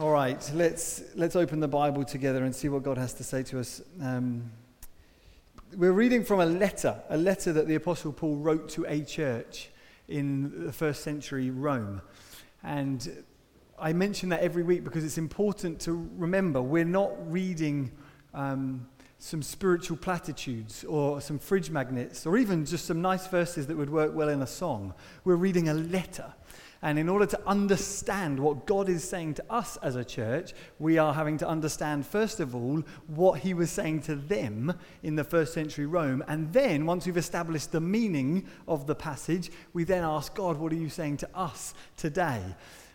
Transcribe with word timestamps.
All 0.00 0.12
right, 0.12 0.48
let's, 0.54 1.02
let's 1.16 1.34
open 1.34 1.58
the 1.58 1.66
Bible 1.66 2.04
together 2.04 2.44
and 2.44 2.54
see 2.54 2.68
what 2.68 2.84
God 2.84 2.98
has 2.98 3.14
to 3.14 3.24
say 3.24 3.42
to 3.42 3.58
us. 3.58 3.82
Um, 4.00 4.48
we're 5.76 5.90
reading 5.90 6.22
from 6.22 6.38
a 6.38 6.46
letter, 6.46 7.02
a 7.08 7.16
letter 7.16 7.52
that 7.54 7.66
the 7.66 7.74
Apostle 7.74 8.12
Paul 8.12 8.36
wrote 8.36 8.68
to 8.70 8.84
a 8.86 9.00
church 9.00 9.70
in 10.06 10.66
the 10.66 10.72
first 10.72 11.02
century 11.02 11.50
Rome. 11.50 12.00
And 12.62 13.24
I 13.76 13.92
mention 13.92 14.28
that 14.28 14.38
every 14.38 14.62
week 14.62 14.84
because 14.84 15.02
it's 15.02 15.18
important 15.18 15.80
to 15.80 16.08
remember 16.16 16.62
we're 16.62 16.84
not 16.84 17.10
reading 17.28 17.90
um, 18.34 18.86
some 19.18 19.42
spiritual 19.42 19.96
platitudes 19.96 20.84
or 20.84 21.20
some 21.20 21.40
fridge 21.40 21.70
magnets 21.70 22.24
or 22.24 22.38
even 22.38 22.64
just 22.64 22.84
some 22.84 23.02
nice 23.02 23.26
verses 23.26 23.66
that 23.66 23.76
would 23.76 23.90
work 23.90 24.14
well 24.14 24.28
in 24.28 24.42
a 24.42 24.46
song. 24.46 24.94
We're 25.24 25.34
reading 25.34 25.68
a 25.68 25.74
letter. 25.74 26.34
And 26.80 26.98
in 26.98 27.08
order 27.08 27.26
to 27.26 27.40
understand 27.46 28.38
what 28.38 28.66
God 28.66 28.88
is 28.88 29.02
saying 29.02 29.34
to 29.34 29.44
us 29.50 29.76
as 29.78 29.96
a 29.96 30.04
church, 30.04 30.52
we 30.78 30.96
are 30.96 31.12
having 31.12 31.36
to 31.38 31.48
understand, 31.48 32.06
first 32.06 32.38
of 32.38 32.54
all, 32.54 32.82
what 33.08 33.40
he 33.40 33.52
was 33.52 33.70
saying 33.70 34.02
to 34.02 34.14
them 34.14 34.72
in 35.02 35.16
the 35.16 35.24
first 35.24 35.52
century 35.52 35.86
Rome. 35.86 36.22
And 36.28 36.52
then, 36.52 36.86
once 36.86 37.04
we've 37.04 37.16
established 37.16 37.72
the 37.72 37.80
meaning 37.80 38.46
of 38.68 38.86
the 38.86 38.94
passage, 38.94 39.50
we 39.72 39.82
then 39.82 40.04
ask 40.04 40.34
God, 40.34 40.56
what 40.56 40.72
are 40.72 40.76
you 40.76 40.88
saying 40.88 41.16
to 41.18 41.28
us 41.34 41.74
today? 41.96 42.42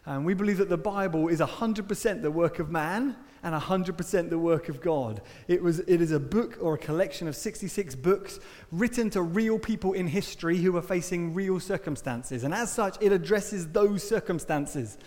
And 0.05 0.25
we 0.25 0.33
believe 0.33 0.57
that 0.57 0.69
the 0.69 0.77
Bible 0.77 1.27
is 1.27 1.39
100% 1.39 2.21
the 2.21 2.31
work 2.31 2.59
of 2.59 2.69
man 2.69 3.17
and 3.43 3.53
100% 3.53 4.29
the 4.29 4.39
work 4.39 4.69
of 4.69 4.81
God. 4.81 5.21
It, 5.49 5.61
was, 5.61 5.79
it 5.79 6.01
is 6.01 6.11
a 6.11 6.19
book 6.19 6.57
or 6.61 6.75
a 6.75 6.77
collection 6.77 7.27
of 7.27 7.35
66 7.35 7.93
books 7.95 8.39
written 8.71 9.09
to 9.11 9.21
real 9.21 9.59
people 9.59 9.93
in 9.93 10.07
history 10.07 10.57
who 10.57 10.75
are 10.77 10.81
facing 10.81 11.33
real 11.33 11.59
circumstances. 11.59 12.45
And 12.45 12.53
as 12.53 12.71
such, 12.71 12.97
it 13.01 13.11
addresses 13.11 13.67
those 13.67 14.07
circumstances. 14.07 14.97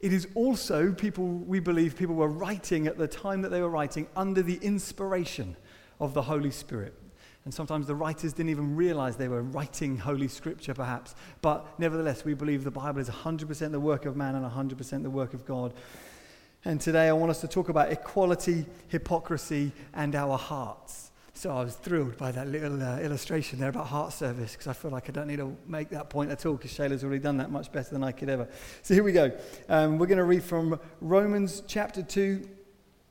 It 0.00 0.12
is 0.12 0.28
also 0.34 0.92
people, 0.92 1.26
we 1.26 1.60
believe, 1.60 1.96
people 1.96 2.14
were 2.14 2.28
writing 2.28 2.86
at 2.86 2.98
the 2.98 3.08
time 3.08 3.40
that 3.40 3.48
they 3.48 3.62
were 3.62 3.70
writing 3.70 4.06
under 4.14 4.42
the 4.42 4.56
inspiration 4.56 5.56
of 5.98 6.12
the 6.12 6.22
Holy 6.22 6.50
Spirit. 6.50 6.94
And 7.46 7.52
sometimes 7.52 7.86
the 7.86 7.94
writers 7.94 8.34
didn't 8.34 8.50
even 8.50 8.76
realize 8.76 9.16
they 9.16 9.28
were 9.28 9.42
writing 9.42 9.98
Holy 9.98 10.28
Scripture, 10.28 10.74
perhaps. 10.74 11.14
But 11.40 11.78
nevertheless, 11.78 12.24
we 12.24 12.34
believe 12.34 12.64
the 12.64 12.70
Bible 12.70 13.00
is 13.00 13.08
100% 13.08 13.70
the 13.70 13.80
work 13.80 14.04
of 14.04 14.16
man 14.16 14.34
and 14.34 14.50
100% 14.50 15.02
the 15.02 15.10
work 15.10 15.32
of 15.32 15.46
God. 15.46 15.72
And 16.66 16.80
today 16.80 17.08
I 17.08 17.12
want 17.12 17.30
us 17.30 17.42
to 17.42 17.48
talk 17.48 17.68
about 17.68 17.92
equality, 17.92 18.64
hypocrisy, 18.88 19.70
and 19.92 20.14
our 20.14 20.38
hearts. 20.38 21.10
So 21.34 21.54
I 21.54 21.62
was 21.62 21.74
thrilled 21.74 22.16
by 22.16 22.32
that 22.32 22.48
little 22.48 22.82
uh, 22.82 23.00
illustration 23.00 23.58
there 23.58 23.68
about 23.68 23.88
heart 23.88 24.14
service 24.14 24.52
because 24.52 24.68
I 24.68 24.72
feel 24.72 24.90
like 24.90 25.10
I 25.10 25.12
don't 25.12 25.26
need 25.26 25.40
to 25.40 25.54
make 25.66 25.90
that 25.90 26.08
point 26.08 26.30
at 26.30 26.46
all 26.46 26.54
because 26.54 26.72
Shayla's 26.72 27.04
already 27.04 27.18
done 27.18 27.36
that 27.36 27.50
much 27.50 27.70
better 27.70 27.90
than 27.90 28.02
I 28.02 28.12
could 28.12 28.30
ever. 28.30 28.48
So 28.80 28.94
here 28.94 29.02
we 29.02 29.12
go. 29.12 29.30
Um, 29.68 29.98
we're 29.98 30.06
going 30.06 30.16
to 30.16 30.24
read 30.24 30.42
from 30.42 30.80
Romans 31.02 31.62
chapter 31.66 32.02
2, 32.02 32.48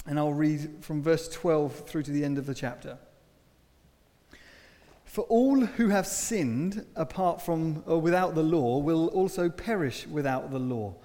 and 0.07 0.17
I'll 0.17 0.33
read 0.33 0.77
from 0.81 1.03
verse 1.03 1.29
12 1.29 1.75
through 1.87 2.03
to 2.03 2.11
the 2.11 2.25
end 2.25 2.39
of 2.39 2.47
the 2.47 2.55
chapter. 2.55 2.97
For 5.05 5.25
all 5.25 5.63
who 5.63 5.89
have 5.89 6.07
sinned 6.07 6.87
apart 6.95 7.39
from 7.39 7.83
or 7.85 8.01
without 8.01 8.33
the 8.33 8.41
law 8.41 8.79
will 8.79 9.09
also 9.09 9.47
perish 9.47 10.07
without 10.07 10.49
the 10.49 10.57
law 10.57 10.95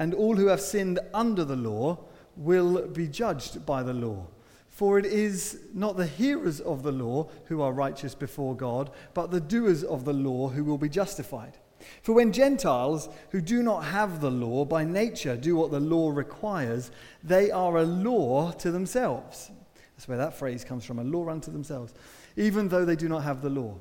and 0.00 0.14
all 0.14 0.34
who 0.34 0.46
have 0.46 0.62
sinned 0.62 0.98
under 1.12 1.44
the 1.44 1.54
law 1.54 1.98
will 2.34 2.88
be 2.88 3.06
judged 3.06 3.66
by 3.66 3.82
the 3.82 3.92
law. 3.92 4.26
For 4.70 4.98
it 4.98 5.04
is 5.04 5.60
not 5.74 5.98
the 5.98 6.06
hearers 6.06 6.58
of 6.58 6.82
the 6.82 6.90
law 6.90 7.28
who 7.44 7.60
are 7.60 7.70
righteous 7.70 8.14
before 8.14 8.56
God, 8.56 8.90
but 9.12 9.30
the 9.30 9.42
doers 9.42 9.84
of 9.84 10.06
the 10.06 10.14
law 10.14 10.48
who 10.48 10.64
will 10.64 10.78
be 10.78 10.88
justified. 10.88 11.58
For 12.02 12.14
when 12.14 12.32
Gentiles 12.32 13.10
who 13.28 13.42
do 13.42 13.62
not 13.62 13.84
have 13.84 14.22
the 14.22 14.30
law 14.30 14.64
by 14.64 14.84
nature 14.84 15.36
do 15.36 15.54
what 15.54 15.70
the 15.70 15.80
law 15.80 16.08
requires, 16.08 16.90
they 17.22 17.50
are 17.50 17.76
a 17.76 17.84
law 17.84 18.52
to 18.52 18.70
themselves. 18.70 19.50
That's 19.96 20.08
where 20.08 20.16
that 20.16 20.38
phrase 20.38 20.64
comes 20.64 20.86
from 20.86 20.98
a 20.98 21.04
law 21.04 21.28
unto 21.28 21.50
themselves, 21.50 21.92
even 22.36 22.68
though 22.68 22.86
they 22.86 22.96
do 22.96 23.08
not 23.08 23.24
have 23.24 23.42
the 23.42 23.50
law. 23.50 23.76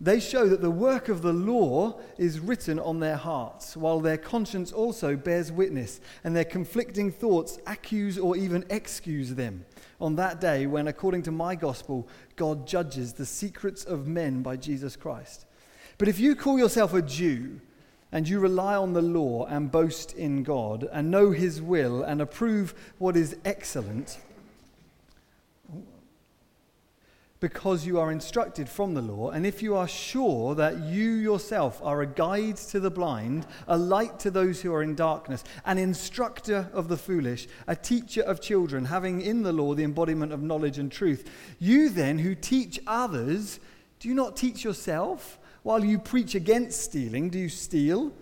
They 0.00 0.20
show 0.20 0.48
that 0.48 0.60
the 0.60 0.70
work 0.70 1.08
of 1.08 1.22
the 1.22 1.32
law 1.32 1.98
is 2.18 2.38
written 2.38 2.78
on 2.78 3.00
their 3.00 3.16
hearts, 3.16 3.76
while 3.76 3.98
their 3.98 4.16
conscience 4.16 4.72
also 4.72 5.16
bears 5.16 5.50
witness, 5.50 6.00
and 6.22 6.36
their 6.36 6.44
conflicting 6.44 7.10
thoughts 7.10 7.58
accuse 7.66 8.16
or 8.16 8.36
even 8.36 8.64
excuse 8.70 9.34
them 9.34 9.64
on 10.00 10.16
that 10.16 10.40
day 10.40 10.66
when, 10.66 10.88
according 10.88 11.22
to 11.22 11.32
my 11.32 11.54
gospel, 11.54 12.08
God 12.36 12.66
judges 12.66 13.14
the 13.14 13.26
secrets 13.26 13.84
of 13.84 14.06
men 14.06 14.42
by 14.42 14.56
Jesus 14.56 14.96
Christ. 14.96 15.46
But 15.98 16.08
if 16.08 16.20
you 16.20 16.36
call 16.36 16.58
yourself 16.58 16.94
a 16.94 17.02
Jew, 17.02 17.60
and 18.12 18.26
you 18.28 18.40
rely 18.40 18.74
on 18.74 18.92
the 18.92 19.02
law 19.02 19.44
and 19.46 19.70
boast 19.70 20.14
in 20.14 20.42
God, 20.42 20.88
and 20.92 21.10
know 21.10 21.32
his 21.32 21.60
will, 21.60 22.02
and 22.02 22.22
approve 22.22 22.74
what 22.98 23.16
is 23.16 23.36
excellent, 23.44 24.18
because 27.40 27.86
you 27.86 28.00
are 28.00 28.10
instructed 28.10 28.68
from 28.68 28.94
the 28.94 29.02
law, 29.02 29.30
and 29.30 29.46
if 29.46 29.62
you 29.62 29.76
are 29.76 29.86
sure 29.86 30.54
that 30.56 30.78
you 30.80 31.10
yourself 31.10 31.80
are 31.84 32.02
a 32.02 32.06
guide 32.06 32.56
to 32.56 32.80
the 32.80 32.90
blind, 32.90 33.46
a 33.68 33.76
light 33.76 34.18
to 34.18 34.30
those 34.30 34.60
who 34.60 34.72
are 34.74 34.82
in 34.82 34.94
darkness, 34.94 35.44
an 35.64 35.78
instructor 35.78 36.68
of 36.72 36.88
the 36.88 36.96
foolish, 36.96 37.46
a 37.66 37.76
teacher 37.76 38.22
of 38.22 38.40
children, 38.40 38.86
having 38.86 39.20
in 39.20 39.42
the 39.42 39.52
law 39.52 39.74
the 39.74 39.84
embodiment 39.84 40.32
of 40.32 40.42
knowledge 40.42 40.78
and 40.78 40.90
truth, 40.90 41.30
you 41.58 41.88
then 41.88 42.18
who 42.18 42.34
teach 42.34 42.80
others, 42.86 43.60
do 44.00 44.08
you 44.08 44.14
not 44.14 44.36
teach 44.36 44.64
yourself? 44.64 45.38
While 45.62 45.84
you 45.84 45.98
preach 45.98 46.34
against 46.34 46.80
stealing, 46.82 47.30
do 47.30 47.38
you 47.38 47.48
steal? 47.48 48.12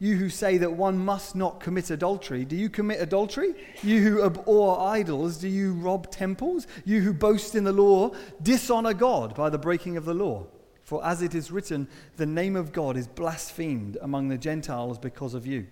You 0.00 0.16
who 0.16 0.28
say 0.28 0.58
that 0.58 0.72
one 0.72 0.96
must 0.96 1.34
not 1.34 1.58
commit 1.58 1.90
adultery, 1.90 2.44
do 2.44 2.54
you 2.54 2.70
commit 2.70 3.00
adultery? 3.00 3.54
You 3.82 4.00
who 4.02 4.22
abhor 4.22 4.80
idols, 4.80 5.38
do 5.38 5.48
you 5.48 5.72
rob 5.72 6.10
temples? 6.10 6.68
You 6.84 7.00
who 7.00 7.12
boast 7.12 7.56
in 7.56 7.64
the 7.64 7.72
law, 7.72 8.12
dishonor 8.40 8.94
God 8.94 9.34
by 9.34 9.50
the 9.50 9.58
breaking 9.58 9.96
of 9.96 10.04
the 10.04 10.14
law. 10.14 10.46
For 10.84 11.04
as 11.04 11.20
it 11.20 11.34
is 11.34 11.50
written, 11.50 11.88
the 12.16 12.26
name 12.26 12.54
of 12.54 12.72
God 12.72 12.96
is 12.96 13.08
blasphemed 13.08 13.98
among 14.00 14.28
the 14.28 14.38
Gentiles 14.38 14.98
because 14.98 15.34
of 15.34 15.46
you. 15.46 15.66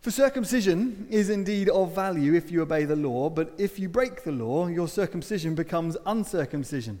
For 0.00 0.12
circumcision 0.12 1.08
is 1.10 1.28
indeed 1.28 1.68
of 1.68 1.94
value 1.94 2.34
if 2.34 2.52
you 2.52 2.62
obey 2.62 2.84
the 2.84 2.94
law, 2.94 3.28
but 3.28 3.52
if 3.58 3.78
you 3.78 3.88
break 3.88 4.22
the 4.22 4.30
law, 4.30 4.68
your 4.68 4.86
circumcision 4.86 5.56
becomes 5.56 5.96
uncircumcision. 6.06 7.00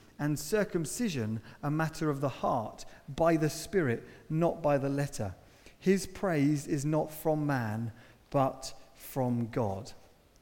and 0.21 0.37
circumcision 0.37 1.41
a 1.63 1.71
matter 1.71 2.11
of 2.11 2.21
the 2.21 2.29
heart, 2.29 2.85
by 3.15 3.35
the 3.35 3.49
Spirit, 3.49 4.07
not 4.29 4.61
by 4.61 4.77
the 4.77 4.87
letter. 4.87 5.33
His 5.79 6.05
praise 6.05 6.67
is 6.67 6.85
not 6.85 7.11
from 7.11 7.47
man, 7.47 7.91
but 8.29 8.71
from 8.93 9.47
God. 9.47 9.91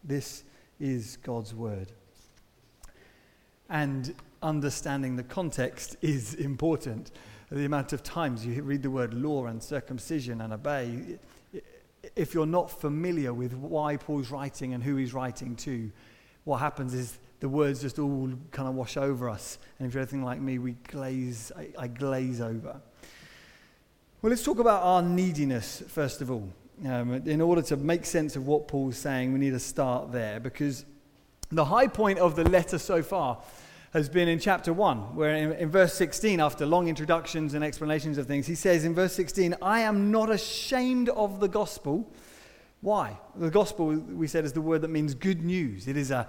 This 0.03 0.43
is 0.81 1.17
God's 1.23 1.55
word. 1.55 1.93
And 3.69 4.13
understanding 4.43 5.15
the 5.15 5.23
context 5.23 5.95
is 6.01 6.33
important. 6.33 7.11
The 7.49 7.63
amount 7.63 7.93
of 7.93 8.03
times 8.03 8.45
you 8.45 8.61
read 8.61 8.83
the 8.83 8.91
word 8.91 9.13
law 9.13 9.45
and 9.45 9.63
circumcision 9.63 10.41
and 10.41 10.51
obey, 10.51 11.17
if 12.17 12.33
you're 12.33 12.45
not 12.45 12.69
familiar 12.69 13.33
with 13.33 13.53
why 13.53 13.95
Paul's 13.95 14.29
writing 14.29 14.73
and 14.73 14.83
who 14.83 14.97
he's 14.97 15.13
writing 15.13 15.55
to, 15.55 15.89
what 16.43 16.57
happens 16.57 16.93
is 16.93 17.17
the 17.39 17.49
words 17.49 17.81
just 17.81 17.99
all 17.99 18.31
kind 18.51 18.67
of 18.67 18.75
wash 18.75 18.97
over 18.97 19.29
us. 19.29 19.57
And 19.77 19.87
if 19.87 19.93
you're 19.93 20.01
anything 20.01 20.23
like 20.23 20.41
me, 20.41 20.59
we 20.59 20.73
glaze, 20.87 21.51
I, 21.57 21.69
I 21.77 21.87
glaze 21.87 22.41
over. 22.41 22.81
Well, 24.21 24.29
let's 24.29 24.43
talk 24.43 24.59
about 24.59 24.83
our 24.83 25.01
neediness, 25.01 25.81
first 25.87 26.21
of 26.21 26.29
all. 26.29 26.51
Um, 26.85 27.13
in 27.13 27.41
order 27.41 27.61
to 27.63 27.77
make 27.77 28.05
sense 28.05 28.35
of 28.35 28.47
what 28.47 28.67
Paul's 28.67 28.97
saying, 28.97 29.33
we 29.33 29.39
need 29.39 29.51
to 29.51 29.59
start 29.59 30.11
there 30.11 30.39
because 30.39 30.85
the 31.51 31.65
high 31.65 31.87
point 31.87 32.19
of 32.19 32.35
the 32.35 32.47
letter 32.47 32.77
so 32.77 33.01
far 33.01 33.39
has 33.91 34.07
been 34.07 34.27
in 34.27 34.39
chapter 34.39 34.71
1, 34.71 35.15
where 35.15 35.35
in, 35.35 35.51
in, 35.53 35.69
verse 35.69 35.93
16, 35.95 36.39
after 36.39 36.65
long 36.65 36.87
introductions 36.87 37.53
and 37.53 37.63
explanations 37.63 38.17
of 38.17 38.27
things, 38.27 38.45
he 38.45 38.55
says 38.55 38.85
in 38.85 38.93
verse 38.93 39.13
16, 39.13 39.55
I 39.61 39.81
am 39.81 40.11
not 40.11 40.29
ashamed 40.29 41.09
of 41.09 41.39
the 41.39 41.47
gospel. 41.47 42.11
Why? 42.81 43.19
The 43.35 43.49
gospel, 43.49 43.87
we 43.87 44.27
said, 44.27 44.45
is 44.45 44.53
the 44.53 44.61
word 44.61 44.83
that 44.83 44.89
means 44.89 45.15
good 45.15 45.43
news. 45.43 45.87
It 45.87 45.97
is 45.97 46.11
a, 46.11 46.27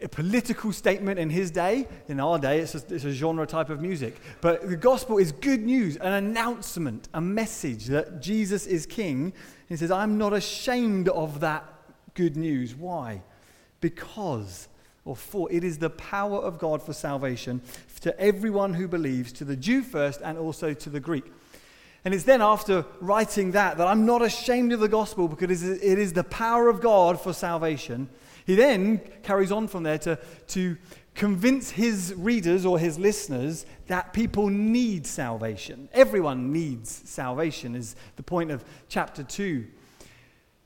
a 0.00 0.08
political 0.08 0.72
statement 0.72 1.18
in 1.18 1.30
his 1.30 1.50
day. 1.50 1.86
In 2.08 2.20
our 2.20 2.38
day, 2.38 2.60
it's 2.60 2.74
a, 2.74 2.94
it's 2.94 3.04
a 3.04 3.12
genre 3.12 3.46
type 3.46 3.70
of 3.70 3.80
music. 3.80 4.16
But 4.40 4.68
the 4.68 4.76
gospel 4.76 5.18
is 5.18 5.32
good 5.32 5.64
news, 5.64 5.96
an 5.96 6.12
announcement, 6.12 7.08
a 7.14 7.20
message 7.20 7.86
that 7.86 8.20
Jesus 8.20 8.66
is 8.66 8.86
king. 8.86 9.32
He 9.68 9.76
says, 9.76 9.90
I'm 9.90 10.16
not 10.18 10.32
ashamed 10.32 11.08
of 11.08 11.40
that 11.40 11.64
good 12.14 12.36
news. 12.36 12.74
Why? 12.74 13.22
Because 13.80 14.68
or 15.04 15.16
for. 15.16 15.50
It 15.50 15.64
is 15.64 15.78
the 15.78 15.90
power 15.90 16.38
of 16.38 16.58
God 16.58 16.82
for 16.82 16.92
salvation 16.92 17.60
to 18.00 18.18
everyone 18.20 18.74
who 18.74 18.86
believes, 18.86 19.32
to 19.32 19.44
the 19.44 19.56
Jew 19.56 19.82
first 19.82 20.20
and 20.20 20.38
also 20.38 20.74
to 20.74 20.90
the 20.90 21.00
Greek. 21.00 21.24
And 22.04 22.14
it's 22.14 22.24
then 22.24 22.40
after 22.40 22.84
writing 23.00 23.52
that 23.52 23.78
that 23.78 23.86
I'm 23.86 24.06
not 24.06 24.22
ashamed 24.22 24.72
of 24.72 24.80
the 24.80 24.88
gospel 24.88 25.26
because 25.26 25.62
it 25.62 25.98
is 25.98 26.12
the 26.12 26.24
power 26.24 26.68
of 26.68 26.80
God 26.80 27.20
for 27.20 27.32
salvation. 27.32 28.08
He 28.48 28.54
then 28.54 29.02
carries 29.22 29.52
on 29.52 29.68
from 29.68 29.82
there 29.82 29.98
to, 29.98 30.18
to 30.46 30.78
convince 31.14 31.68
his 31.68 32.14
readers 32.16 32.64
or 32.64 32.78
his 32.78 32.98
listeners 32.98 33.66
that 33.88 34.14
people 34.14 34.48
need 34.48 35.06
salvation. 35.06 35.90
Everyone 35.92 36.50
needs 36.50 36.90
salvation, 36.90 37.74
is 37.74 37.94
the 38.16 38.22
point 38.22 38.50
of 38.50 38.64
chapter 38.88 39.22
2. 39.22 39.66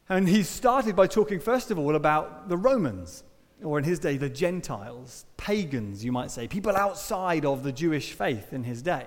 And 0.09 0.29
he 0.29 0.45
started 0.45 0.95
by 0.95 1.09
talking, 1.09 1.41
first 1.41 1.73
of 1.73 1.79
all, 1.79 1.97
about 1.97 2.49
the 2.49 2.57
Romans, 2.57 3.25
or 3.65 3.79
in 3.79 3.85
his 3.85 3.99
day, 3.99 4.17
the 4.17 4.31
Gentiles, 4.31 5.25
pagans, 5.37 6.05
you 6.05 6.13
might 6.13 6.31
say, 6.31 6.47
people 6.47 6.77
outside 6.77 7.45
of 7.45 7.65
the 7.65 7.73
Jewish 7.73 8.13
faith 8.13 8.53
in 8.53 8.63
his 8.63 8.81
day. 8.81 9.07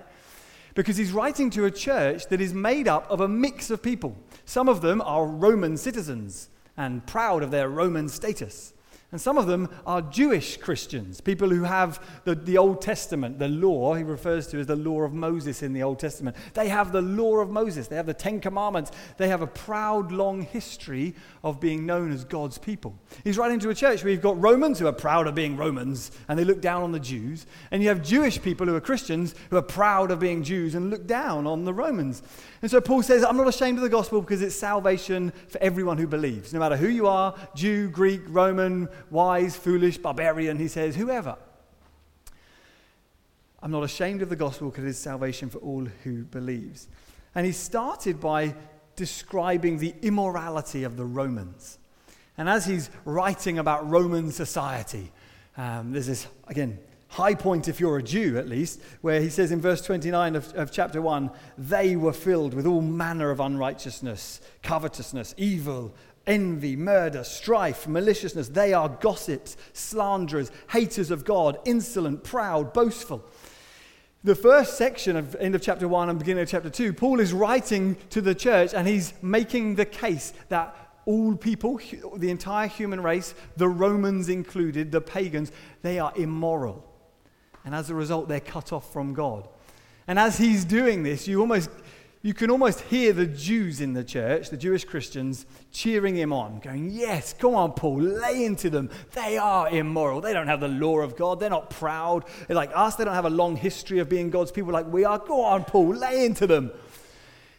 Because 0.74 0.98
he's 0.98 1.12
writing 1.12 1.48
to 1.52 1.64
a 1.64 1.70
church 1.70 2.26
that 2.26 2.42
is 2.42 2.52
made 2.52 2.88
up 2.88 3.10
of 3.10 3.22
a 3.22 3.28
mix 3.28 3.70
of 3.70 3.82
people. 3.82 4.18
Some 4.44 4.68
of 4.68 4.82
them 4.82 5.00
are 5.00 5.24
Roman 5.24 5.78
citizens 5.78 6.50
and 6.76 7.06
proud 7.06 7.42
of 7.42 7.50
their 7.50 7.68
Roman 7.68 8.08
status. 8.08 8.72
And 9.12 9.20
some 9.20 9.38
of 9.38 9.46
them 9.46 9.68
are 9.86 10.02
Jewish 10.02 10.56
Christians, 10.56 11.20
people 11.20 11.48
who 11.48 11.62
have 11.62 12.04
the, 12.24 12.34
the 12.34 12.58
Old 12.58 12.82
Testament, 12.82 13.38
the 13.38 13.46
law, 13.46 13.94
he 13.94 14.02
refers 14.02 14.48
to 14.48 14.58
as 14.58 14.66
the 14.66 14.74
law 14.74 15.02
of 15.02 15.14
Moses 15.14 15.62
in 15.62 15.72
the 15.72 15.84
Old 15.84 16.00
Testament. 16.00 16.36
They 16.54 16.68
have 16.68 16.90
the 16.90 17.02
law 17.02 17.36
of 17.36 17.48
Moses, 17.48 17.86
they 17.86 17.94
have 17.94 18.06
the 18.06 18.14
Ten 18.14 18.40
Commandments, 18.40 18.90
they 19.16 19.28
have 19.28 19.42
a 19.42 19.46
proud, 19.46 20.10
long 20.10 20.42
history 20.42 21.14
of 21.44 21.60
being 21.60 21.86
known 21.86 22.10
as 22.10 22.24
God's 22.24 22.58
people. 22.58 22.98
He's 23.22 23.38
writing 23.38 23.60
to 23.60 23.70
a 23.70 23.74
church 23.76 24.02
where 24.02 24.12
you've 24.12 24.22
got 24.22 24.42
Romans 24.42 24.80
who 24.80 24.88
are 24.88 24.92
proud 24.92 25.28
of 25.28 25.36
being 25.36 25.56
Romans 25.56 26.10
and 26.28 26.36
they 26.36 26.44
look 26.44 26.60
down 26.60 26.82
on 26.82 26.90
the 26.90 27.00
Jews, 27.00 27.46
and 27.70 27.82
you 27.82 27.88
have 27.90 28.02
Jewish 28.02 28.42
people 28.42 28.66
who 28.66 28.74
are 28.74 28.80
Christians 28.80 29.36
who 29.50 29.56
are 29.56 29.62
proud 29.62 30.10
of 30.10 30.18
being 30.18 30.42
Jews 30.42 30.74
and 30.74 30.90
look 30.90 31.06
down 31.06 31.46
on 31.46 31.64
the 31.64 31.72
Romans. 31.72 32.24
And 32.66 32.70
so 32.72 32.80
Paul 32.80 33.04
says, 33.04 33.22
I'm 33.22 33.36
not 33.36 33.46
ashamed 33.46 33.78
of 33.78 33.84
the 33.84 33.88
gospel 33.88 34.20
because 34.20 34.42
it's 34.42 34.56
salvation 34.56 35.32
for 35.46 35.62
everyone 35.62 35.98
who 35.98 36.08
believes, 36.08 36.52
no 36.52 36.58
matter 36.58 36.76
who 36.76 36.88
you 36.88 37.06
are 37.06 37.32
Jew, 37.54 37.88
Greek, 37.88 38.22
Roman, 38.26 38.88
wise, 39.08 39.54
foolish, 39.54 39.98
barbarian, 39.98 40.58
he 40.58 40.66
says, 40.66 40.96
whoever. 40.96 41.36
I'm 43.62 43.70
not 43.70 43.84
ashamed 43.84 44.20
of 44.20 44.30
the 44.30 44.34
gospel 44.34 44.70
because 44.70 44.82
it 44.82 44.88
is 44.88 44.98
salvation 44.98 45.48
for 45.48 45.58
all 45.58 45.84
who 46.02 46.24
believes. 46.24 46.88
And 47.36 47.46
he 47.46 47.52
started 47.52 48.18
by 48.18 48.56
describing 48.96 49.78
the 49.78 49.94
immorality 50.02 50.82
of 50.82 50.96
the 50.96 51.04
Romans. 51.04 51.78
And 52.36 52.48
as 52.48 52.66
he's 52.66 52.90
writing 53.04 53.60
about 53.60 53.88
Roman 53.88 54.32
society, 54.32 55.12
um, 55.56 55.92
there's 55.92 56.08
this, 56.08 56.26
again, 56.48 56.80
high 57.08 57.34
point 57.34 57.68
if 57.68 57.80
you're 57.80 57.98
a 57.98 58.02
Jew 58.02 58.36
at 58.38 58.48
least, 58.48 58.80
where 59.00 59.20
he 59.20 59.28
says 59.28 59.52
in 59.52 59.60
verse 59.60 59.80
29 59.82 60.36
of, 60.36 60.54
of, 60.54 60.72
chapter 60.72 61.00
1 61.00 61.30
they 61.56 61.96
were 61.96 62.12
filled 62.12 62.54
with 62.54 62.66
all 62.66 62.82
manner 62.82 63.30
of 63.30 63.40
unrighteousness, 63.40 64.40
covetousness, 64.62 65.34
evil, 65.36 65.94
envy, 66.26 66.76
murder, 66.76 67.24
strife, 67.24 67.86
maliciousness. 67.86 68.48
They 68.48 68.72
are 68.72 68.88
gossips, 68.88 69.56
slanderers, 69.72 70.50
haters 70.70 71.10
of 71.10 71.24
God, 71.24 71.58
insolent, 71.64 72.24
proud, 72.24 72.72
boastful. 72.72 73.24
The 74.24 74.34
first 74.34 74.76
section 74.76 75.16
of 75.16 75.36
end 75.36 75.54
of 75.54 75.62
chapter 75.62 75.86
1 75.86 76.08
and 76.08 76.18
beginning 76.18 76.42
of 76.42 76.48
chapter 76.48 76.70
2, 76.70 76.92
Paul 76.94 77.20
is 77.20 77.32
writing 77.32 77.96
to 78.10 78.20
the 78.20 78.34
church 78.34 78.74
and 78.74 78.88
he's 78.88 79.14
making 79.22 79.76
the 79.76 79.84
case 79.84 80.32
that 80.48 80.74
all 81.04 81.36
people, 81.36 81.80
the 82.16 82.30
entire 82.30 82.66
human 82.66 83.00
race, 83.00 83.34
the 83.56 83.68
Romans 83.68 84.28
included, 84.28 84.90
the 84.90 85.00
pagans, 85.00 85.52
they 85.82 86.00
are 86.00 86.12
immoral. 86.16 86.84
And 87.66 87.74
as 87.74 87.90
a 87.90 87.94
result, 87.94 88.28
they're 88.28 88.40
cut 88.40 88.72
off 88.72 88.90
from 88.92 89.12
God. 89.12 89.46
And 90.06 90.18
as 90.18 90.38
he's 90.38 90.64
doing 90.64 91.02
this, 91.02 91.28
you 91.28 91.40
almost 91.40 91.68
you 92.22 92.34
can 92.34 92.50
almost 92.50 92.80
hear 92.80 93.12
the 93.12 93.26
Jews 93.26 93.80
in 93.80 93.92
the 93.92 94.02
church, 94.02 94.50
the 94.50 94.56
Jewish 94.56 94.84
Christians, 94.84 95.46
cheering 95.70 96.16
him 96.16 96.32
on, 96.32 96.58
going, 96.58 96.90
Yes, 96.90 97.32
come 97.32 97.54
on, 97.54 97.72
Paul, 97.72 98.00
lay 98.00 98.44
into 98.44 98.68
them. 98.68 98.90
They 99.12 99.38
are 99.38 99.68
immoral. 99.68 100.20
They 100.20 100.32
don't 100.32 100.48
have 100.48 100.58
the 100.58 100.66
law 100.66 101.00
of 101.00 101.16
God. 101.16 101.38
They're 101.38 101.50
not 101.50 101.70
proud. 101.70 102.24
They're 102.48 102.56
like 102.56 102.72
us. 102.74 102.96
They 102.96 103.04
don't 103.04 103.14
have 103.14 103.26
a 103.26 103.30
long 103.30 103.54
history 103.54 104.00
of 104.00 104.08
being 104.08 104.30
God's 104.30 104.50
people 104.50 104.72
like 104.72 104.86
we 104.86 105.04
are. 105.04 105.18
Go 105.20 105.44
on, 105.44 105.64
Paul, 105.64 105.94
lay 105.94 106.24
into 106.24 106.48
them. 106.48 106.72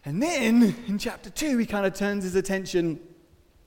And 0.04 0.22
then 0.22 0.76
in 0.88 0.98
chapter 0.98 1.30
2, 1.30 1.58
he 1.58 1.66
kind 1.66 1.86
of 1.86 1.94
turns 1.94 2.26
his 2.26 2.36
attention 2.36 3.00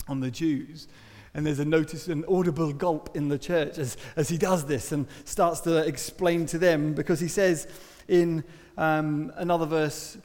on 0.06 0.20
the 0.20 0.30
Jews. 0.30 0.86
And 1.34 1.46
there's 1.46 1.60
a 1.60 1.64
notice, 1.64 2.08
an 2.08 2.24
audible 2.28 2.72
gulp 2.72 3.16
in 3.16 3.28
the 3.28 3.38
church 3.38 3.78
as, 3.78 3.96
as 4.16 4.28
he 4.28 4.36
does 4.36 4.64
this 4.66 4.90
and 4.92 5.06
starts 5.24 5.60
to 5.60 5.76
explain 5.78 6.46
to 6.46 6.58
them 6.58 6.92
because 6.92 7.20
he 7.20 7.28
says 7.28 7.68
in 8.08 8.42
um, 8.76 9.32
another 9.36 9.66
verse, 9.66 10.18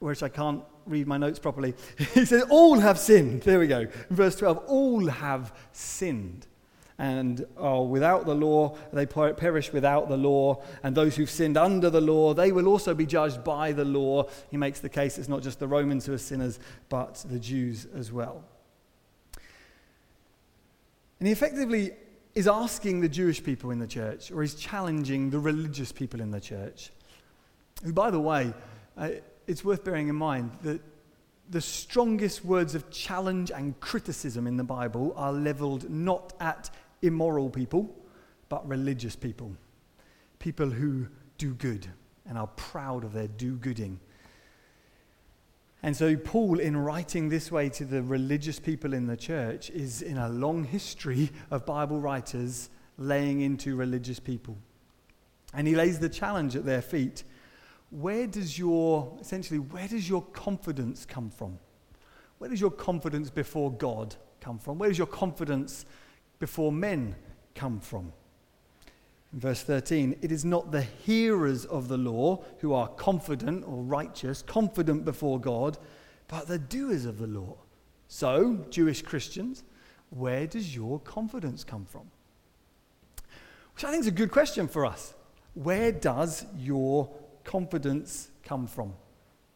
which 0.00 0.22
I 0.22 0.28
can't 0.28 0.62
read 0.86 1.06
my 1.06 1.18
notes 1.18 1.38
properly. 1.38 1.74
He 2.14 2.24
says, 2.24 2.44
All 2.50 2.80
have 2.80 2.98
sinned. 2.98 3.42
There 3.42 3.60
we 3.60 3.68
go. 3.68 3.86
Verse 4.10 4.34
12 4.36 4.58
All 4.66 5.06
have 5.06 5.52
sinned 5.72 6.46
and 6.98 7.46
are 7.56 7.84
without 7.84 8.26
the 8.26 8.34
law. 8.34 8.76
They 8.92 9.06
perish 9.06 9.72
without 9.72 10.08
the 10.08 10.16
law. 10.16 10.62
And 10.82 10.96
those 10.96 11.14
who've 11.14 11.30
sinned 11.30 11.56
under 11.56 11.90
the 11.90 12.00
law, 12.00 12.34
they 12.34 12.50
will 12.50 12.66
also 12.66 12.92
be 12.92 13.06
judged 13.06 13.44
by 13.44 13.70
the 13.70 13.84
law. 13.84 14.28
He 14.50 14.56
makes 14.56 14.80
the 14.80 14.88
case 14.88 15.16
it's 15.16 15.28
not 15.28 15.42
just 15.42 15.60
the 15.60 15.68
Romans 15.68 16.06
who 16.06 16.14
are 16.14 16.18
sinners, 16.18 16.58
but 16.88 17.24
the 17.28 17.38
Jews 17.38 17.86
as 17.94 18.10
well. 18.10 18.42
And 21.18 21.26
he 21.26 21.32
effectively 21.32 21.92
is 22.34 22.46
asking 22.46 23.00
the 23.00 23.08
Jewish 23.08 23.42
people 23.42 23.70
in 23.70 23.78
the 23.78 23.86
church, 23.86 24.30
or 24.30 24.42
he's 24.42 24.54
challenging 24.54 25.30
the 25.30 25.38
religious 25.38 25.90
people 25.90 26.20
in 26.20 26.30
the 26.30 26.40
church, 26.40 26.90
who, 27.84 27.92
by 27.92 28.10
the 28.10 28.20
way, 28.20 28.52
uh, 28.96 29.10
it's 29.46 29.64
worth 29.64 29.84
bearing 29.84 30.08
in 30.08 30.14
mind 30.14 30.52
that 30.62 30.80
the 31.50 31.60
strongest 31.60 32.44
words 32.44 32.74
of 32.74 32.90
challenge 32.90 33.50
and 33.50 33.78
criticism 33.80 34.46
in 34.46 34.56
the 34.56 34.64
Bible 34.64 35.14
are 35.16 35.32
leveled 35.32 35.88
not 35.88 36.34
at 36.40 36.70
immoral 37.02 37.48
people, 37.48 37.94
but 38.48 38.68
religious 38.68 39.16
people. 39.16 39.52
People 40.38 40.70
who 40.70 41.06
do 41.38 41.54
good 41.54 41.86
and 42.26 42.36
are 42.36 42.46
proud 42.48 43.04
of 43.04 43.12
their 43.12 43.28
do 43.28 43.56
gooding. 43.56 43.98
And 45.82 45.96
so, 45.96 46.16
Paul, 46.16 46.58
in 46.58 46.76
writing 46.76 47.28
this 47.28 47.52
way 47.52 47.68
to 47.70 47.84
the 47.84 48.02
religious 48.02 48.58
people 48.58 48.92
in 48.92 49.06
the 49.06 49.16
church, 49.16 49.70
is 49.70 50.02
in 50.02 50.18
a 50.18 50.28
long 50.28 50.64
history 50.64 51.30
of 51.50 51.64
Bible 51.64 52.00
writers 52.00 52.68
laying 52.96 53.42
into 53.42 53.76
religious 53.76 54.18
people. 54.18 54.56
And 55.54 55.68
he 55.68 55.76
lays 55.76 55.98
the 55.98 56.08
challenge 56.08 56.56
at 56.56 56.64
their 56.64 56.82
feet 56.82 57.22
where 57.90 58.26
does 58.26 58.58
your, 58.58 59.16
essentially, 59.20 59.58
where 59.58 59.88
does 59.88 60.08
your 60.08 60.22
confidence 60.22 61.06
come 61.06 61.30
from? 61.30 61.58
Where 62.38 62.50
does 62.50 62.60
your 62.60 62.70
confidence 62.70 63.30
before 63.30 63.72
God 63.72 64.14
come 64.40 64.58
from? 64.58 64.78
Where 64.78 64.88
does 64.88 64.98
your 64.98 65.06
confidence 65.06 65.86
before 66.38 66.70
men 66.70 67.16
come 67.54 67.80
from? 67.80 68.12
Verse 69.32 69.62
13, 69.62 70.18
it 70.22 70.32
is 70.32 70.44
not 70.44 70.72
the 70.72 70.82
hearers 70.82 71.66
of 71.66 71.88
the 71.88 71.98
law 71.98 72.42
who 72.60 72.72
are 72.72 72.88
confident 72.88 73.64
or 73.66 73.82
righteous, 73.82 74.40
confident 74.40 75.04
before 75.04 75.38
God, 75.38 75.76
but 76.28 76.48
the 76.48 76.58
doers 76.58 77.04
of 77.04 77.18
the 77.18 77.26
law. 77.26 77.56
So, 78.08 78.64
Jewish 78.70 79.02
Christians, 79.02 79.64
where 80.08 80.46
does 80.46 80.74
your 80.74 80.98
confidence 81.00 81.62
come 81.62 81.84
from? 81.84 82.10
Which 83.74 83.84
I 83.84 83.90
think 83.90 84.00
is 84.00 84.06
a 84.06 84.12
good 84.12 84.30
question 84.30 84.66
for 84.66 84.86
us. 84.86 85.14
Where 85.52 85.92
does 85.92 86.46
your 86.56 87.10
confidence 87.44 88.30
come 88.42 88.66
from 88.66 88.94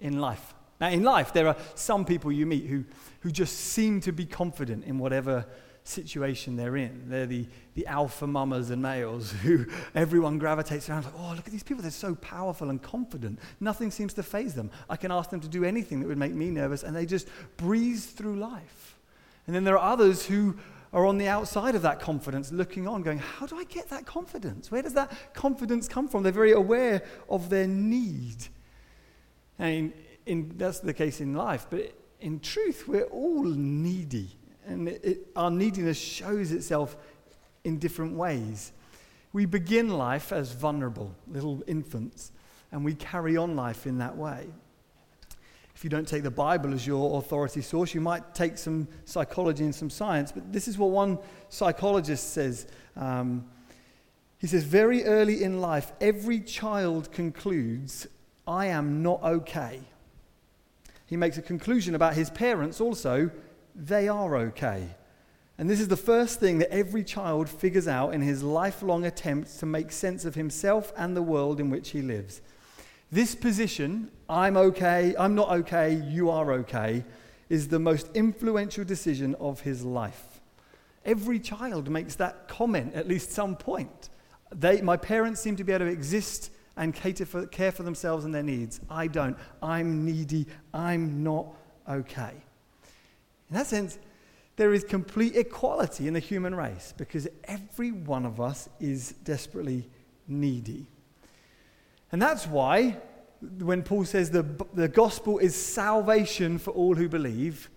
in 0.00 0.20
life? 0.20 0.54
Now, 0.80 0.90
in 0.90 1.02
life, 1.02 1.32
there 1.32 1.48
are 1.48 1.56
some 1.74 2.04
people 2.04 2.30
you 2.30 2.44
meet 2.44 2.66
who, 2.66 2.84
who 3.20 3.30
just 3.30 3.56
seem 3.56 4.00
to 4.02 4.12
be 4.12 4.26
confident 4.26 4.84
in 4.84 4.98
whatever 4.98 5.46
situation 5.84 6.56
they're 6.56 6.76
in. 6.76 7.04
They're 7.08 7.26
the, 7.26 7.46
the 7.74 7.86
alpha 7.86 8.26
mamas 8.26 8.70
and 8.70 8.80
males 8.80 9.32
who 9.42 9.66
everyone 9.94 10.38
gravitates 10.38 10.88
around 10.88 11.04
like, 11.04 11.14
oh, 11.16 11.34
look 11.36 11.46
at 11.46 11.52
these 11.52 11.62
people. 11.62 11.82
They're 11.82 11.90
so 11.90 12.14
powerful 12.16 12.70
and 12.70 12.82
confident. 12.82 13.38
Nothing 13.60 13.90
seems 13.90 14.14
to 14.14 14.22
faze 14.22 14.54
them. 14.54 14.70
I 14.88 14.96
can 14.96 15.10
ask 15.10 15.30
them 15.30 15.40
to 15.40 15.48
do 15.48 15.64
anything 15.64 16.00
that 16.00 16.06
would 16.06 16.18
make 16.18 16.32
me 16.32 16.50
nervous, 16.50 16.82
and 16.82 16.94
they 16.94 17.06
just 17.06 17.28
breeze 17.56 18.06
through 18.06 18.36
life. 18.36 18.98
And 19.46 19.56
then 19.56 19.64
there 19.64 19.78
are 19.78 19.92
others 19.92 20.26
who 20.26 20.56
are 20.92 21.06
on 21.06 21.18
the 21.18 21.28
outside 21.28 21.74
of 21.74 21.82
that 21.82 22.00
confidence, 22.00 22.52
looking 22.52 22.86
on, 22.86 23.02
going, 23.02 23.18
How 23.18 23.46
do 23.46 23.58
I 23.58 23.64
get 23.64 23.88
that 23.90 24.06
confidence? 24.06 24.70
Where 24.70 24.82
does 24.82 24.94
that 24.94 25.10
confidence 25.34 25.88
come 25.88 26.06
from? 26.06 26.22
They're 26.22 26.32
very 26.32 26.52
aware 26.52 27.02
of 27.28 27.48
their 27.48 27.66
need. 27.66 28.46
And 29.58 29.92
in, 30.26 30.52
that's 30.56 30.80
the 30.80 30.94
case 30.94 31.20
in 31.20 31.34
life, 31.34 31.66
but 31.70 31.92
in 32.20 32.40
truth, 32.40 32.86
we're 32.86 33.04
all 33.04 33.44
needy. 33.44 34.36
And 34.66 34.88
it, 34.88 35.04
it, 35.04 35.26
our 35.36 35.50
neediness 35.50 35.98
shows 35.98 36.52
itself 36.52 36.96
in 37.64 37.78
different 37.78 38.14
ways. 38.16 38.72
We 39.32 39.46
begin 39.46 39.88
life 39.88 40.32
as 40.32 40.52
vulnerable, 40.52 41.14
little 41.26 41.62
infants, 41.66 42.32
and 42.70 42.84
we 42.84 42.94
carry 42.94 43.36
on 43.36 43.56
life 43.56 43.86
in 43.86 43.98
that 43.98 44.16
way. 44.16 44.46
If 45.74 45.84
you 45.84 45.90
don't 45.90 46.06
take 46.06 46.22
the 46.22 46.30
Bible 46.30 46.74
as 46.74 46.86
your 46.86 47.18
authority 47.18 47.60
source, 47.60 47.94
you 47.94 48.00
might 48.00 48.34
take 48.34 48.56
some 48.58 48.86
psychology 49.04 49.64
and 49.64 49.74
some 49.74 49.90
science. 49.90 50.30
But 50.30 50.52
this 50.52 50.68
is 50.68 50.78
what 50.78 50.90
one 50.90 51.18
psychologist 51.48 52.32
says. 52.32 52.66
Um, 52.96 53.46
he 54.38 54.46
says, 54.46 54.64
Very 54.64 55.04
early 55.04 55.42
in 55.42 55.60
life, 55.60 55.92
every 56.00 56.40
child 56.40 57.10
concludes, 57.10 58.06
I 58.46 58.66
am 58.66 59.02
not 59.02 59.22
okay. 59.22 59.80
He 61.06 61.16
makes 61.16 61.38
a 61.38 61.42
conclusion 61.42 61.94
about 61.94 62.14
his 62.14 62.30
parents 62.30 62.80
also, 62.80 63.30
they 63.74 64.08
are 64.08 64.36
okay. 64.36 64.88
And 65.58 65.68
this 65.68 65.80
is 65.80 65.88
the 65.88 65.96
first 65.96 66.40
thing 66.40 66.58
that 66.58 66.72
every 66.72 67.04
child 67.04 67.48
figures 67.48 67.86
out 67.86 68.14
in 68.14 68.20
his 68.20 68.42
lifelong 68.42 69.04
attempts 69.04 69.58
to 69.58 69.66
make 69.66 69.92
sense 69.92 70.24
of 70.24 70.34
himself 70.34 70.92
and 70.96 71.16
the 71.16 71.22
world 71.22 71.60
in 71.60 71.70
which 71.70 71.90
he 71.90 72.02
lives. 72.02 72.40
This 73.10 73.34
position, 73.34 74.10
I'm 74.28 74.56
okay, 74.56 75.14
I'm 75.18 75.34
not 75.34 75.50
okay, 75.50 75.94
you 75.94 76.30
are 76.30 76.52
okay, 76.54 77.04
is 77.50 77.68
the 77.68 77.78
most 77.78 78.08
influential 78.14 78.84
decision 78.84 79.34
of 79.36 79.60
his 79.60 79.84
life. 79.84 80.40
Every 81.04 81.38
child 81.38 81.90
makes 81.90 82.14
that 82.16 82.48
comment 82.48 82.94
at 82.94 83.06
least 83.06 83.32
some 83.32 83.54
point. 83.54 84.08
They, 84.50 84.80
my 84.80 84.96
parents 84.96 85.40
seem 85.40 85.56
to 85.56 85.64
be 85.64 85.72
able 85.72 85.86
to 85.86 85.92
exist 85.92 86.50
and 86.76 86.94
cater 86.94 87.26
for, 87.26 87.46
care 87.46 87.72
for 87.72 87.82
themselves 87.82 88.24
and 88.24 88.34
their 88.34 88.42
needs. 88.42 88.80
I 88.88 89.06
don't. 89.06 89.36
I'm 89.62 90.04
needy. 90.04 90.46
I'm 90.72 91.22
not 91.22 91.54
okay. 91.88 92.32
In 93.52 93.58
that 93.58 93.66
sense, 93.66 93.98
there 94.56 94.72
is 94.72 94.82
complete 94.82 95.36
equality 95.36 96.08
in 96.08 96.14
the 96.14 96.20
human 96.20 96.54
race 96.54 96.94
because 96.96 97.28
every 97.44 97.92
one 97.92 98.24
of 98.24 98.40
us 98.40 98.66
is 98.80 99.12
desperately 99.24 99.90
needy. 100.26 100.86
And 102.12 102.22
that's 102.22 102.46
why, 102.46 102.96
when 103.58 103.82
Paul 103.82 104.06
says 104.06 104.30
the, 104.30 104.46
the 104.72 104.88
gospel 104.88 105.36
is 105.36 105.54
salvation 105.54 106.56
for 106.56 106.70
all 106.70 106.94
who 106.94 107.10
believe, 107.10 107.68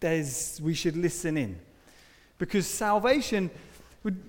there's, 0.00 0.60
we 0.60 0.74
should 0.74 0.96
listen 0.96 1.36
in. 1.36 1.60
Because 2.38 2.66
salvation, 2.66 3.52
would, 4.02 4.20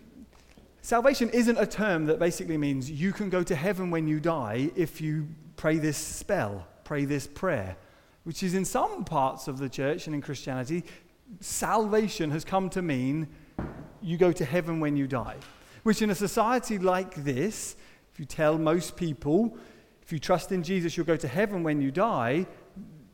salvation 0.84 1.32
isn't 1.32 1.58
a 1.58 1.66
term 1.66 2.06
that 2.06 2.20
basically 2.20 2.60
means 2.60 2.92
you 2.92 3.12
can 3.12 3.32
go 3.32 3.42
to 3.42 3.56
heaven 3.56 3.90
when 3.90 4.08
you 4.08 4.20
die 4.20 4.70
if 4.76 5.02
you 5.02 5.30
pray 5.56 5.80
this 5.80 5.98
spell, 5.98 6.68
pray 6.84 7.06
this 7.06 7.26
prayer, 7.26 7.76
which 8.24 8.44
is 8.44 8.53
in 8.53 8.65
some 8.65 9.03
parts 9.03 9.48
of 9.48 9.58
the 9.58 9.70
church 9.70 10.08
and 10.08 10.15
in 10.15 10.22
Christianity, 10.22 10.84
salvation 11.39 12.32
has 12.32 12.44
come 12.46 12.70
to 12.70 12.82
mean 12.82 13.27
you 14.01 14.18
go 14.18 14.32
to 14.32 14.46
heaven 14.46 14.80
when 14.80 14.96
you 14.96 15.08
die. 15.08 15.38
Which 15.84 16.01
in 16.01 16.10
a 16.10 16.15
society 16.15 16.77
like 16.77 17.15
this, 17.15 17.75
if 18.13 18.20
you 18.20 18.25
tell 18.25 18.58
most 18.58 18.96
people, 18.96 19.58
if 20.01 20.12
you 20.12 20.20
trust 20.20 20.51
in 20.51 20.63
Jesus, 20.63 20.96
you'll 20.96 21.06
go 21.06 21.18
to 21.18 21.27
heaven 21.27 21.63
when 21.63 21.82
you 21.82 21.92
die, 21.92 22.46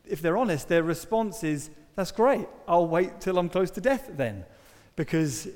if 0.04 0.20
they're 0.20 0.36
honest, 0.36 0.68
their 0.68 0.82
response 0.82 1.44
is, 1.44 1.70
that's 1.94 2.12
great. 2.12 2.46
I'll 2.66 2.88
wait 2.88 3.20
till 3.20 3.38
I'm 3.38 3.48
close 3.48 3.70
to 3.72 3.80
death 3.80 4.10
then. 4.12 4.44
Because 4.96 5.48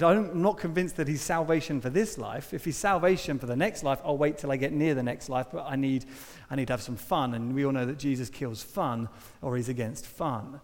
I'm 0.00 0.40
not 0.40 0.58
convinced 0.58 0.96
that 0.96 1.08
he's 1.08 1.22
salvation 1.22 1.80
for 1.80 1.90
this 1.90 2.16
life. 2.16 2.54
If 2.54 2.64
he's 2.64 2.76
salvation 2.76 3.38
for 3.38 3.46
the 3.46 3.56
next 3.56 3.82
life, 3.82 4.00
I'll 4.04 4.16
wait 4.16 4.38
till 4.38 4.52
I 4.52 4.56
get 4.56 4.72
near 4.72 4.94
the 4.94 5.02
next 5.02 5.28
life, 5.28 5.48
but 5.52 5.66
I 5.68 5.76
need, 5.76 6.04
I 6.50 6.54
need 6.54 6.68
to 6.68 6.72
have 6.72 6.82
some 6.82 6.96
fun. 6.96 7.34
And 7.34 7.54
we 7.54 7.64
all 7.64 7.72
know 7.72 7.86
that 7.86 7.98
Jesus 7.98 8.30
kills 8.30 8.62
fun 8.62 9.08
or 9.40 9.56
he's 9.56 9.68
against 9.68 10.06
fun. 10.06 10.60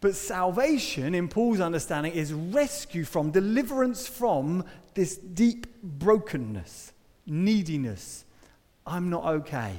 But 0.00 0.16
salvation, 0.16 1.14
in 1.14 1.28
Paul's 1.28 1.60
understanding, 1.60 2.12
is 2.12 2.32
rescue 2.32 3.04
from, 3.04 3.30
deliverance 3.30 4.08
from 4.08 4.64
this 4.94 5.16
deep 5.16 5.66
brokenness 5.82 6.92
neediness. 7.30 8.24
I'm 8.86 9.08
not 9.08 9.24
okay 9.24 9.74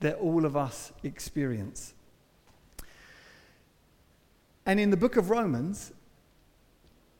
that 0.00 0.16
all 0.16 0.44
of 0.44 0.56
us 0.56 0.92
experience. 1.02 1.94
And 4.64 4.78
in 4.78 4.90
the 4.90 4.96
book 4.96 5.16
of 5.16 5.30
Romans, 5.30 5.92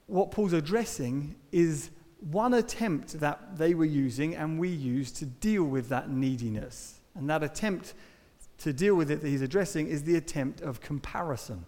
what 0.07 0.31
Paul's 0.31 0.53
addressing 0.53 1.37
is 1.51 1.91
one 2.31 2.55
attempt 2.55 3.19
that 3.21 3.57
they 3.57 3.75
were 3.75 3.85
using 3.85 4.37
and 4.37 4.59
we 4.59 4.69
use 4.69 5.11
to 5.13 5.27
deal 5.27 5.65
with 5.65 5.89
that 5.89 6.11
neediness. 6.11 7.01
And 7.15 7.29
that 7.29 7.43
attempt 7.43 7.95
to 8.59 8.73
deal 8.73 8.95
with 8.95 9.11
it 9.11 9.21
that 9.23 9.29
he's 9.29 9.43
addressing 9.43 9.89
is 9.89 10.05
the 10.05 10.17
attempt 10.17 10.61
of 10.61 10.81
comparison. 10.81 11.65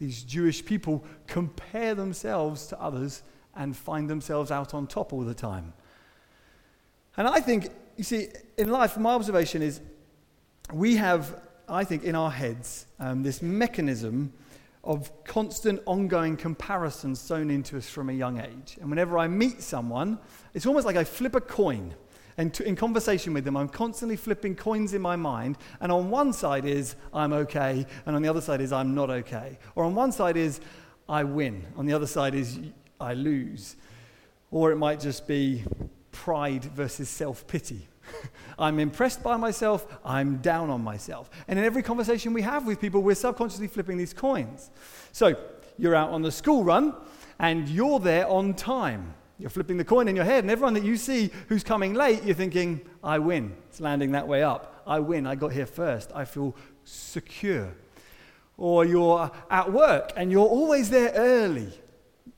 These 0.00 0.22
Jewish 0.24 0.64
people 0.64 1.04
compare 1.26 1.94
themselves 1.94 2.66
to 2.68 2.80
others 2.80 3.22
and 3.54 3.76
find 3.76 4.08
themselves 4.08 4.50
out 4.50 4.74
on 4.74 4.86
top 4.86 5.12
all 5.12 5.22
the 5.22 5.34
time. 5.34 5.72
And 7.16 7.26
I 7.26 7.40
think, 7.40 7.68
you 7.96 8.04
see, 8.04 8.28
in 8.56 8.70
life, 8.70 8.96
my 8.96 9.10
observation 9.10 9.62
is 9.62 9.80
we 10.72 10.96
have, 10.96 11.40
I 11.68 11.82
think, 11.84 12.04
in 12.04 12.14
our 12.14 12.30
heads, 12.30 12.86
um, 13.00 13.22
this 13.22 13.42
mechanism 13.42 14.32
of 14.84 15.10
constant 15.24 15.80
ongoing 15.86 16.36
comparison 16.36 17.14
sewn 17.14 17.50
into 17.50 17.76
us 17.76 17.88
from 17.88 18.10
a 18.10 18.12
young 18.12 18.40
age. 18.40 18.78
And 18.80 18.90
whenever 18.90 19.18
I 19.18 19.28
meet 19.28 19.62
someone, 19.62 20.18
it's 20.54 20.66
almost 20.66 20.86
like 20.86 20.96
I 20.96 21.04
flip 21.04 21.34
a 21.34 21.40
coin. 21.40 21.94
And 22.36 22.54
to, 22.54 22.64
in 22.64 22.76
conversation 22.76 23.34
with 23.34 23.44
them, 23.44 23.56
I'm 23.56 23.68
constantly 23.68 24.16
flipping 24.16 24.54
coins 24.54 24.94
in 24.94 25.02
my 25.02 25.16
mind. 25.16 25.58
And 25.80 25.90
on 25.90 26.08
one 26.08 26.32
side 26.32 26.64
is 26.64 26.94
I'm 27.12 27.32
okay, 27.32 27.84
and 28.06 28.14
on 28.14 28.22
the 28.22 28.28
other 28.28 28.40
side 28.40 28.60
is 28.60 28.72
I'm 28.72 28.94
not 28.94 29.10
okay. 29.10 29.58
Or 29.74 29.84
on 29.84 29.94
one 29.96 30.12
side 30.12 30.36
is 30.36 30.60
I 31.08 31.24
win, 31.24 31.66
on 31.76 31.86
the 31.86 31.94
other 31.94 32.06
side 32.06 32.34
is 32.34 32.60
I 33.00 33.14
lose. 33.14 33.76
Or 34.52 34.70
it 34.70 34.76
might 34.76 35.00
just 35.00 35.26
be 35.26 35.64
pride 36.12 36.64
versus 36.64 37.08
self 37.08 37.46
pity. 37.46 37.88
I'm 38.58 38.78
impressed 38.78 39.22
by 39.22 39.36
myself, 39.36 39.86
I'm 40.04 40.38
down 40.38 40.70
on 40.70 40.82
myself. 40.82 41.30
And 41.46 41.58
in 41.58 41.64
every 41.64 41.82
conversation 41.82 42.32
we 42.32 42.42
have 42.42 42.66
with 42.66 42.80
people, 42.80 43.02
we're 43.02 43.14
subconsciously 43.14 43.68
flipping 43.68 43.96
these 43.96 44.12
coins. 44.12 44.70
So 45.12 45.36
you're 45.78 45.94
out 45.94 46.10
on 46.10 46.22
the 46.22 46.32
school 46.32 46.64
run 46.64 46.94
and 47.38 47.68
you're 47.68 48.00
there 48.00 48.28
on 48.28 48.54
time. 48.54 49.14
You're 49.38 49.50
flipping 49.50 49.76
the 49.76 49.84
coin 49.84 50.08
in 50.08 50.16
your 50.16 50.24
head, 50.24 50.42
and 50.42 50.50
everyone 50.50 50.74
that 50.74 50.82
you 50.82 50.96
see 50.96 51.30
who's 51.48 51.62
coming 51.62 51.94
late, 51.94 52.24
you're 52.24 52.34
thinking, 52.34 52.80
I 53.04 53.20
win. 53.20 53.54
It's 53.68 53.80
landing 53.80 54.10
that 54.12 54.26
way 54.26 54.42
up. 54.42 54.82
I 54.84 54.98
win. 54.98 55.28
I 55.28 55.36
got 55.36 55.52
here 55.52 55.66
first. 55.66 56.10
I 56.12 56.24
feel 56.24 56.56
secure. 56.82 57.72
Or 58.56 58.84
you're 58.84 59.20
uh, 59.20 59.30
at 59.48 59.72
work 59.72 60.12
and 60.16 60.32
you're 60.32 60.46
always 60.46 60.90
there 60.90 61.12
early. 61.14 61.72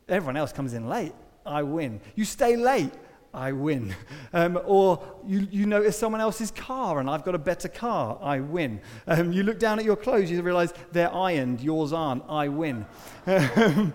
Everyone 0.08 0.36
else 0.36 0.52
comes 0.52 0.74
in 0.74 0.88
late. 0.88 1.14
I 1.46 1.62
win. 1.62 2.00
You 2.16 2.26
stay 2.26 2.56
late. 2.56 2.92
I 3.32 3.52
win. 3.52 3.94
Um, 4.32 4.60
or 4.64 5.02
you, 5.26 5.46
you 5.50 5.66
notice 5.66 5.98
someone 5.98 6.20
else's 6.20 6.50
car 6.50 7.00
and 7.00 7.10
I've 7.10 7.24
got 7.24 7.34
a 7.34 7.38
better 7.38 7.68
car, 7.68 8.18
I 8.22 8.40
win. 8.40 8.80
Um, 9.06 9.32
you 9.32 9.42
look 9.42 9.58
down 9.58 9.78
at 9.78 9.84
your 9.84 9.96
clothes, 9.96 10.30
you 10.30 10.40
realize 10.42 10.72
they're 10.92 11.12
ironed, 11.12 11.60
yours 11.60 11.92
aren't, 11.92 12.22
I 12.28 12.48
win. 12.48 12.86
Um, 13.26 13.92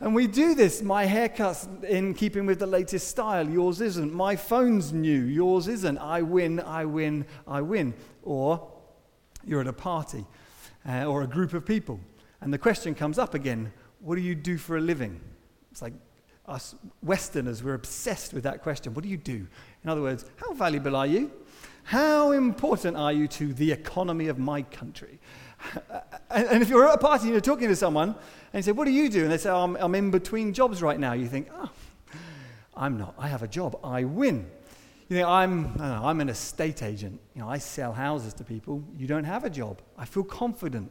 and 0.00 0.14
we 0.14 0.26
do 0.26 0.54
this. 0.54 0.82
My 0.82 1.04
haircut's 1.04 1.68
in 1.86 2.14
keeping 2.14 2.46
with 2.46 2.58
the 2.58 2.66
latest 2.66 3.08
style, 3.08 3.48
yours 3.48 3.80
isn't. 3.80 4.12
My 4.12 4.34
phone's 4.34 4.92
new, 4.92 5.20
yours 5.24 5.68
isn't. 5.68 5.98
I 5.98 6.22
win, 6.22 6.60
I 6.60 6.86
win, 6.86 7.26
I 7.46 7.60
win. 7.60 7.94
Or 8.22 8.72
you're 9.44 9.60
at 9.60 9.66
a 9.66 9.72
party 9.72 10.24
uh, 10.88 11.04
or 11.04 11.22
a 11.22 11.26
group 11.26 11.52
of 11.52 11.66
people, 11.66 12.00
and 12.40 12.52
the 12.52 12.58
question 12.58 12.94
comes 12.94 13.18
up 13.18 13.34
again 13.34 13.72
what 14.00 14.16
do 14.16 14.22
you 14.22 14.34
do 14.34 14.56
for 14.56 14.76
a 14.76 14.80
living? 14.80 15.20
It's 15.70 15.82
like, 15.82 15.92
us 16.50 16.74
Westerners, 17.02 17.62
we're 17.62 17.74
obsessed 17.74 18.34
with 18.34 18.42
that 18.44 18.62
question. 18.62 18.92
What 18.94 19.02
do 19.02 19.08
you 19.08 19.16
do? 19.16 19.46
In 19.84 19.90
other 19.90 20.02
words, 20.02 20.24
how 20.36 20.52
valuable 20.52 20.96
are 20.96 21.06
you? 21.06 21.30
How 21.84 22.32
important 22.32 22.96
are 22.96 23.12
you 23.12 23.26
to 23.28 23.54
the 23.54 23.72
economy 23.72 24.28
of 24.28 24.38
my 24.38 24.62
country? 24.62 25.18
and 26.30 26.62
if 26.62 26.68
you're 26.68 26.88
at 26.88 26.94
a 26.94 26.98
party 26.98 27.24
and 27.24 27.32
you're 27.32 27.40
talking 27.40 27.68
to 27.68 27.76
someone 27.76 28.10
and 28.10 28.54
you 28.54 28.62
say, 28.62 28.72
What 28.72 28.84
do 28.84 28.90
you 28.90 29.08
do? 29.08 29.22
And 29.22 29.32
they 29.32 29.38
say, 29.38 29.50
oh, 29.50 29.64
I'm, 29.64 29.76
I'm 29.76 29.94
in 29.94 30.10
between 30.10 30.52
jobs 30.52 30.82
right 30.82 30.98
now. 30.98 31.12
You 31.12 31.28
think, 31.28 31.48
Oh, 31.52 31.70
I'm 32.76 32.98
not. 32.98 33.14
I 33.18 33.28
have 33.28 33.42
a 33.42 33.48
job. 33.48 33.78
I 33.82 34.04
win. 34.04 34.50
You 35.08 35.16
think, 35.16 35.28
I'm, 35.28 35.74
know, 35.76 36.00
I'm 36.04 36.20
an 36.20 36.28
estate 36.28 36.82
agent. 36.82 37.20
You 37.34 37.42
know, 37.42 37.48
I 37.48 37.58
sell 37.58 37.92
houses 37.92 38.32
to 38.34 38.44
people. 38.44 38.84
You 38.96 39.06
don't 39.06 39.24
have 39.24 39.44
a 39.44 39.50
job. 39.50 39.82
I 39.98 40.04
feel 40.04 40.24
confident. 40.24 40.90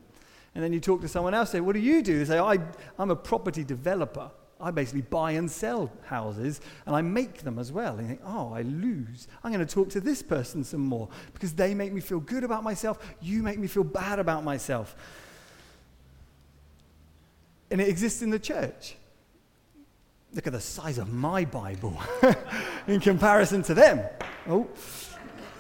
And 0.56 0.63
then 0.63 0.74
you 0.74 0.80
talk 0.80 1.01
to 1.01 1.08
someone 1.08 1.34
else, 1.34 1.51
say, 1.51 1.62
What 1.62 1.74
do 1.74 1.80
you 1.80 2.01
do? 2.01 2.20
They 2.20 2.25
say, 2.25 2.39
I, 2.39 2.58
I'm 2.98 3.12
a 3.12 3.16
property 3.16 3.63
developer. 3.63 4.32
I 4.62 4.72
basically 4.72 5.04
buy 5.04 5.32
and 5.32 5.50
sell 5.50 5.92
houses 6.06 6.60
and 6.86 6.96
I 6.96 7.01
make 7.01 7.44
them 7.44 7.58
as 7.58 7.72
well. 7.72 7.94
And 7.94 8.01
you 8.01 8.08
think, 8.16 8.22
oh, 8.25 8.51
I 8.54 8.63
lose. 8.63 9.28
I'm 9.44 9.54
going 9.54 9.66
to 9.66 9.74
talk 9.74 9.89
to 9.92 10.01
this 10.01 10.22
person 10.22 10.63
some 10.63 10.82
more 10.82 11.08
because 11.34 11.54
they 11.54 11.74
make 11.74 11.94
me 11.94 12.01
feel 12.01 12.20
good 12.20 12.44
about 12.44 12.63
myself. 12.63 13.00
You 13.22 13.42
make 13.42 13.58
me 13.58 13.68
feel 13.68 13.86
bad 13.86 14.20
about 14.20 14.44
myself. 14.44 14.96
And 17.72 17.80
it 17.80 17.88
exists 17.88 18.22
in 18.22 18.32
the 18.32 18.39
church. 18.39 18.96
Look 20.34 20.46
at 20.46 20.54
the 20.54 20.60
size 20.60 20.98
of 20.98 21.12
my 21.12 21.46
Bible 21.46 21.98
in 22.88 23.00
comparison 23.00 23.63
to 23.63 23.74
them. 23.74 24.01
Oh, 24.48 24.68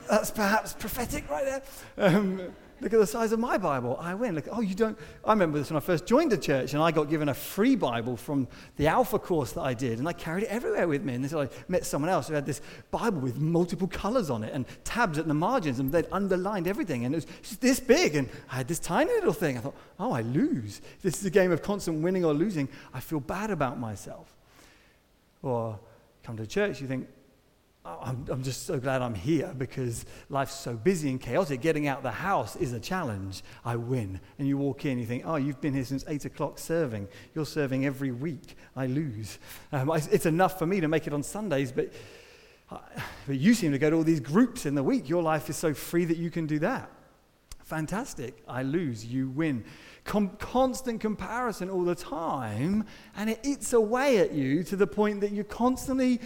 that's 0.09 0.29
perhaps 0.31 0.73
prophetic 0.73 1.29
right 1.29 1.45
there. 1.45 1.61
Um, 1.97 2.41
Look 2.81 2.93
at 2.93 2.99
the 2.99 3.07
size 3.07 3.31
of 3.31 3.39
my 3.39 3.57
Bible. 3.57 3.97
I 3.99 4.13
win. 4.13 4.35
Look, 4.35 4.47
oh, 4.51 4.61
you 4.61 4.73
don't. 4.73 4.97
I 5.25 5.31
remember 5.31 5.57
this 5.57 5.69
when 5.69 5.77
I 5.77 5.81
first 5.81 6.05
joined 6.05 6.31
the 6.31 6.37
church, 6.37 6.73
and 6.73 6.81
I 6.81 6.91
got 6.91 7.09
given 7.09 7.29
a 7.29 7.33
free 7.33 7.75
Bible 7.75 8.15
from 8.15 8.47
the 8.77 8.87
Alpha 8.87 9.19
course 9.19 9.51
that 9.53 9.61
I 9.61 9.73
did, 9.73 9.99
and 9.99 10.07
I 10.07 10.13
carried 10.13 10.43
it 10.43 10.49
everywhere 10.49 10.87
with 10.87 11.03
me. 11.03 11.15
And 11.15 11.25
then 11.25 11.39
I 11.39 11.49
met 11.67 11.85
someone 11.85 12.09
else 12.09 12.27
who 12.27 12.33
had 12.33 12.45
this 12.45 12.61
Bible 12.91 13.19
with 13.19 13.37
multiple 13.37 13.87
colors 13.87 14.29
on 14.29 14.43
it 14.43 14.53
and 14.53 14.65
tabs 14.83 15.17
at 15.17 15.27
the 15.27 15.33
margins, 15.33 15.79
and 15.79 15.91
they'd 15.91 16.07
underlined 16.11 16.67
everything. 16.67 17.05
And 17.05 17.13
it 17.13 17.17
was 17.17 17.25
just 17.41 17.61
this 17.61 17.79
big, 17.79 18.15
and 18.15 18.29
I 18.49 18.55
had 18.55 18.67
this 18.67 18.79
tiny 18.79 19.11
little 19.11 19.33
thing. 19.33 19.57
I 19.57 19.61
thought, 19.61 19.75
oh, 19.99 20.11
I 20.11 20.21
lose. 20.21 20.81
This 21.01 21.19
is 21.19 21.25
a 21.25 21.31
game 21.31 21.51
of 21.51 21.61
constant 21.61 22.01
winning 22.01 22.23
or 22.23 22.33
losing. 22.33 22.69
I 22.93 23.01
feel 23.01 23.19
bad 23.19 23.51
about 23.51 23.79
myself. 23.79 24.33
Or 25.41 25.79
come 26.23 26.37
to 26.37 26.47
church, 26.47 26.81
you 26.81 26.87
think, 26.87 27.07
I'm, 28.01 28.25
I'm 28.29 28.43
just 28.43 28.65
so 28.65 28.79
glad 28.79 29.01
I'm 29.01 29.15
here 29.15 29.53
because 29.57 30.05
life's 30.29 30.55
so 30.55 30.75
busy 30.75 31.09
and 31.09 31.19
chaotic. 31.19 31.61
Getting 31.61 31.87
out 31.87 32.03
the 32.03 32.11
house 32.11 32.55
is 32.55 32.73
a 32.73 32.79
challenge. 32.79 33.43
I 33.65 33.75
win. 33.75 34.19
And 34.37 34.47
you 34.47 34.57
walk 34.57 34.85
in, 34.85 34.99
you 34.99 35.05
think, 35.05 35.23
oh, 35.25 35.35
you've 35.35 35.61
been 35.61 35.73
here 35.73 35.85
since 35.85 36.03
8 36.07 36.25
o'clock 36.25 36.59
serving. 36.59 37.07
You're 37.33 37.45
serving 37.45 37.85
every 37.85 38.11
week. 38.11 38.55
I 38.75 38.87
lose. 38.87 39.39
Um, 39.71 39.91
it's 39.91 40.25
enough 40.25 40.59
for 40.59 40.65
me 40.65 40.81
to 40.81 40.87
make 40.87 41.07
it 41.07 41.13
on 41.13 41.23
Sundays, 41.23 41.71
but, 41.71 41.91
uh, 42.71 42.79
but 43.27 43.37
you 43.37 43.53
seem 43.53 43.71
to 43.71 43.79
go 43.79 43.89
to 43.89 43.95
all 43.95 44.03
these 44.03 44.19
groups 44.19 44.65
in 44.65 44.75
the 44.75 44.83
week. 44.83 45.09
Your 45.09 45.23
life 45.23 45.49
is 45.49 45.57
so 45.57 45.73
free 45.73 46.05
that 46.05 46.17
you 46.17 46.29
can 46.29 46.47
do 46.47 46.59
that. 46.59 46.89
Fantastic. 47.69 48.41
I 48.47 48.63
lose. 48.63 49.05
You 49.05 49.29
win. 49.29 49.63
Com- 50.03 50.35
constant 50.39 51.01
comparison 51.01 51.69
all 51.69 51.83
the 51.83 51.93
time, 51.93 52.85
and 53.15 53.29
it 53.29 53.39
eats 53.43 53.73
away 53.73 54.17
at 54.17 54.31
you 54.31 54.63
to 54.63 54.75
the 54.75 54.87
point 54.87 55.21
that 55.21 55.33
you're 55.33 55.43
constantly 55.43 56.19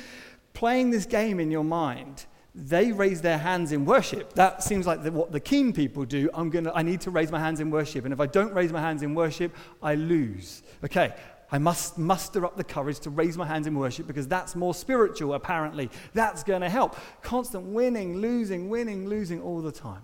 playing 0.53 0.91
this 0.91 1.05
game 1.05 1.39
in 1.39 1.51
your 1.51 1.63
mind, 1.63 2.25
they 2.55 2.91
raise 2.91 3.21
their 3.21 3.37
hands 3.37 3.71
in 3.71 3.85
worship. 3.85 4.33
That 4.33 4.63
seems 4.63 4.85
like 4.85 5.03
the, 5.03 5.11
what 5.11 5.31
the 5.31 5.39
keen 5.39 5.73
people 5.73 6.05
do. 6.05 6.29
I'm 6.33 6.49
gonna, 6.49 6.71
I 6.73 6.83
need 6.83 7.01
to 7.01 7.11
raise 7.11 7.31
my 7.31 7.39
hands 7.39 7.59
in 7.59 7.71
worship. 7.71 8.05
And 8.05 8.13
if 8.13 8.19
I 8.19 8.27
don't 8.27 8.53
raise 8.53 8.71
my 8.71 8.81
hands 8.81 9.01
in 9.01 9.15
worship, 9.15 9.55
I 9.81 9.95
lose. 9.95 10.61
Okay, 10.83 11.13
I 11.51 11.57
must 11.57 11.97
muster 11.97 12.45
up 12.45 12.57
the 12.57 12.63
courage 12.63 12.99
to 13.01 13.09
raise 13.09 13.37
my 13.37 13.45
hands 13.45 13.67
in 13.67 13.75
worship 13.75 14.07
because 14.07 14.27
that's 14.27 14.55
more 14.55 14.73
spiritual, 14.73 15.35
apparently. 15.35 15.89
That's 16.13 16.43
going 16.43 16.61
to 16.61 16.69
help. 16.69 16.95
Constant 17.21 17.65
winning, 17.65 18.17
losing, 18.17 18.69
winning, 18.69 19.07
losing 19.07 19.41
all 19.41 19.61
the 19.61 19.71
time. 19.71 20.01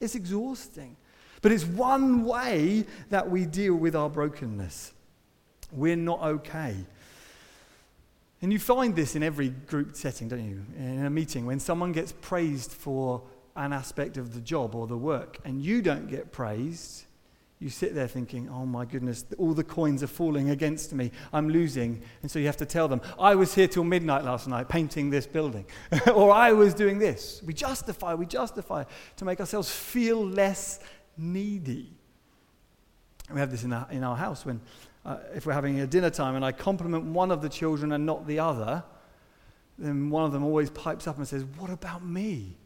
It's 0.00 0.14
exhausting. 0.14 0.96
But 1.42 1.52
it's 1.52 1.64
one 1.64 2.24
way 2.24 2.86
that 3.08 3.30
we 3.30 3.46
deal 3.46 3.74
with 3.74 3.94
our 3.94 4.10
brokenness. 4.10 4.92
We're 5.72 5.96
not 5.96 6.22
okay. 6.22 6.76
And 8.42 8.52
you 8.52 8.58
find 8.58 8.96
this 8.96 9.16
in 9.16 9.22
every 9.22 9.50
group 9.50 9.94
setting, 9.94 10.28
don't 10.28 10.44
you? 10.44 10.64
In 10.78 11.04
a 11.04 11.10
meeting, 11.10 11.44
when 11.44 11.60
someone 11.60 11.92
gets 11.92 12.12
praised 12.12 12.72
for 12.72 13.22
an 13.54 13.72
aspect 13.72 14.16
of 14.16 14.32
the 14.34 14.40
job 14.40 14.74
or 14.74 14.86
the 14.86 14.96
work, 14.96 15.38
and 15.44 15.62
you 15.62 15.82
don't 15.82 16.08
get 16.08 16.32
praised, 16.32 17.04
you 17.58 17.68
sit 17.68 17.94
there 17.94 18.08
thinking, 18.08 18.48
oh 18.48 18.64
my 18.64 18.86
goodness, 18.86 19.26
all 19.36 19.52
the 19.52 19.62
coins 19.62 20.02
are 20.02 20.06
falling 20.06 20.48
against 20.48 20.94
me. 20.94 21.10
I'm 21.30 21.50
losing. 21.50 22.00
And 22.22 22.30
so 22.30 22.38
you 22.38 22.46
have 22.46 22.56
to 22.56 22.66
tell 22.66 22.88
them, 22.88 23.02
I 23.18 23.34
was 23.34 23.54
here 23.54 23.68
till 23.68 23.84
midnight 23.84 24.24
last 24.24 24.48
night 24.48 24.70
painting 24.70 25.10
this 25.10 25.26
building, 25.26 25.66
or 26.14 26.32
I 26.32 26.52
was 26.52 26.72
doing 26.72 26.98
this. 26.98 27.42
We 27.44 27.52
justify, 27.52 28.14
we 28.14 28.24
justify 28.24 28.84
to 29.16 29.24
make 29.26 29.40
ourselves 29.40 29.70
feel 29.70 30.24
less 30.26 30.80
needy. 31.18 31.92
We 33.30 33.38
have 33.38 33.50
this 33.50 33.62
in 33.62 33.74
our, 33.74 33.86
in 33.90 34.02
our 34.04 34.16
house 34.16 34.46
when 34.46 34.62
uh, 35.04 35.18
if 35.34 35.46
we're 35.46 35.52
having 35.52 35.80
a 35.80 35.86
dinner 35.86 36.10
time 36.10 36.36
and 36.36 36.44
I 36.44 36.52
compliment 36.52 37.04
one 37.04 37.30
of 37.30 37.42
the 37.42 37.48
children 37.48 37.92
and 37.92 38.04
not 38.04 38.26
the 38.26 38.38
other, 38.38 38.84
then 39.78 40.10
one 40.10 40.24
of 40.24 40.32
them 40.32 40.44
always 40.44 40.70
pipes 40.70 41.06
up 41.06 41.16
and 41.16 41.26
says, 41.26 41.44
What 41.58 41.70
about 41.70 42.04
me? 42.04 42.56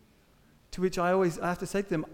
To 0.72 0.80
which 0.80 0.98
I 0.98 1.12
always 1.12 1.38
I 1.38 1.48
have 1.48 1.58
to 1.58 1.66
say 1.66 1.82
to 1.82 1.88
them, 1.88 2.04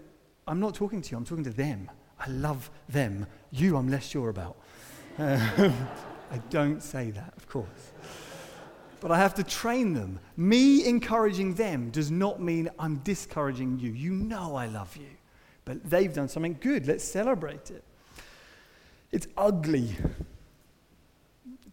I'm 0.47 0.59
not 0.59 0.75
talking 0.75 1.01
to 1.01 1.11
you, 1.11 1.17
I'm 1.17 1.25
talking 1.25 1.43
to 1.45 1.51
them. 1.51 1.89
I 2.19 2.29
love 2.29 2.69
them. 2.87 3.25
You, 3.49 3.77
I'm 3.77 3.89
less 3.89 4.07
sure 4.07 4.29
about. 4.29 4.57
I 5.19 6.37
don't 6.49 6.81
say 6.81 7.11
that, 7.11 7.33
of 7.35 7.49
course. 7.49 7.91
But 8.99 9.11
I 9.11 9.17
have 9.17 9.33
to 9.35 9.43
train 9.43 9.93
them. 9.93 10.19
Me 10.37 10.85
encouraging 10.85 11.55
them 11.55 11.89
does 11.89 12.11
not 12.11 12.39
mean 12.39 12.69
I'm 12.77 12.97
discouraging 12.97 13.79
you. 13.79 13.91
You 13.91 14.11
know 14.11 14.55
I 14.55 14.67
love 14.67 14.95
you. 14.95 15.09
But 15.65 15.89
they've 15.89 16.13
done 16.13 16.29
something 16.29 16.57
good. 16.61 16.85
Let's 16.85 17.03
celebrate 17.03 17.71
it. 17.71 17.83
It's 19.11 19.27
ugly, 19.37 19.95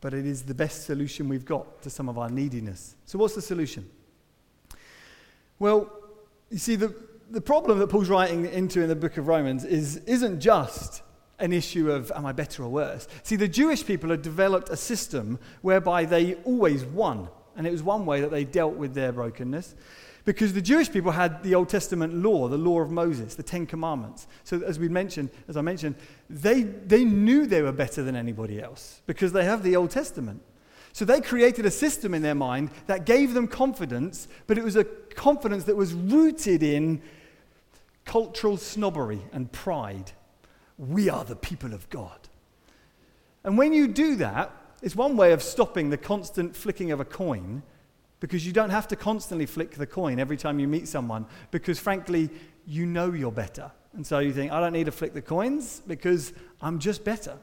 but 0.01 0.15
it 0.15 0.27
is 0.27 0.43
the 0.43 0.55
best 0.55 0.85
solution 0.85 1.29
we've 1.29 1.45
got 1.45 1.83
to 1.83 1.91
some 1.91 2.09
of 2.09 2.19
our 2.19 2.29
neediness. 2.29 2.97
So, 3.07 3.19
what's 3.19 3.35
the 3.35 3.43
solution? 3.43 3.89
Well, 5.59 5.91
you 6.51 6.59
see, 6.59 6.77
the, 6.77 6.95
the 7.31 7.41
problem 7.41 7.79
that 7.79 7.89
Paul's 7.89 8.09
writing 8.09 8.47
into 8.47 8.81
in 8.83 8.89
the 8.89 8.97
book 8.97 9.17
of 9.17 9.27
Romans 9.27 9.65
is, 9.65 9.97
isn't 10.07 10.41
just 10.41 11.03
an 11.39 11.53
issue 11.53 11.91
of 11.91 12.11
am 12.15 12.27
I 12.27 12.33
better 12.33 12.65
or 12.65 12.69
worse. 12.69 13.07
See, 13.23 13.37
the 13.37 13.49
Jewish 13.49 13.85
people 13.85 14.11
had 14.11 14.23
developed 14.23 14.71
a 14.71 14.77
system 14.77 15.39
whereby 15.63 16.05
they 16.05 16.35
always 16.37 16.85
won, 16.85 17.29
and 17.57 17.67
it 17.67 17.71
was 17.71 17.83
one 17.83 18.07
way 18.07 18.21
that 18.21 18.31
they 18.31 18.45
dealt 18.45 18.75
with 18.75 18.95
their 18.95 19.13
brokenness. 19.13 19.75
Because 20.29 20.53
the 20.53 20.61
Jewish 20.61 20.93
people 20.93 21.13
had 21.13 21.43
the 21.43 21.55
Old 21.55 21.71
Testament 21.71 22.13
law, 22.13 22.49
the 22.49 22.59
law 22.59 22.81
of 22.81 22.91
Moses, 22.91 23.35
the 23.35 23.43
Ten 23.43 23.65
Commandments. 23.65 24.27
So, 24.45 24.61
as 24.61 24.79
we 24.79 24.87
mentioned, 24.87 25.31
as 25.49 25.57
I 25.57 25.63
mentioned, 25.63 25.95
they, 26.29 26.65
they 26.65 27.03
knew 27.03 27.47
they 27.47 27.63
were 27.63 27.73
better 27.73 28.03
than 28.03 28.15
anybody 28.15 28.61
else 28.61 29.01
because 29.07 29.33
they 29.33 29.47
have 29.47 29.63
the 29.63 29.75
Old 29.75 29.91
Testament. 29.91 30.43
So 30.93 31.07
they 31.07 31.23
created 31.23 31.65
a 31.65 31.71
system 31.71 32.13
in 32.13 32.21
their 32.21 32.35
mind 32.35 32.69
that 32.89 33.07
gave 33.07 33.33
them 33.33 33.49
confidence, 33.49 34.29
but 34.47 34.59
it 34.59 34.65
was 34.65 34.77
a 34.77 34.85
confidence 34.85 35.65
that 35.65 35.77
was 35.77 35.95
rooted 35.95 36.63
in 36.63 37.01
cultural 38.05 38.59
snobbery 38.59 39.23
and 39.33 39.51
pride. 39.51 40.13
We 40.77 41.09
are 41.09 41.25
the 41.25 41.37
people 41.37 41.73
of 41.73 41.89
God. 41.89 42.19
And 43.45 43.57
when 43.57 43.73
you 43.73 43.89
do 43.89 44.17
that, 44.17 44.53
it's 44.83 44.95
one 44.95 45.17
way 45.17 45.33
of 45.33 45.43
stopping 45.43 45.89
the 45.89 45.97
constant 45.97 46.55
flicking 46.55 46.93
of 46.93 47.01
a 47.01 47.07
coin 47.07 47.63
because 48.21 48.47
you 48.47 48.53
don't 48.53 48.71
have 48.71 48.89
to 48.89 48.97
constantly 48.97 49.47
flick 49.47 49.73
the 49.73 49.87
coin 49.87 50.19
every 50.19 50.37
time 50.37 50.59
you 50.59 50.67
meet 50.67 50.89
someone 50.89 51.27
because, 51.51 51.79
frankly, 51.79 52.31
you 52.67 52.85
know 52.87 53.13
you're 53.13 53.33
better. 53.33 53.71
And 53.95 54.07
so 54.07 54.19
you 54.19 54.33
think, 54.33 54.53
I 54.53 54.61
don't 54.61 54.73
need 54.73 54.87
to 54.87 54.93
flick 54.93 55.15
the 55.15 55.23
coins 55.23 55.83
because 55.87 56.33
I'm 56.61 56.79
just 56.79 57.05
better. 57.05 57.37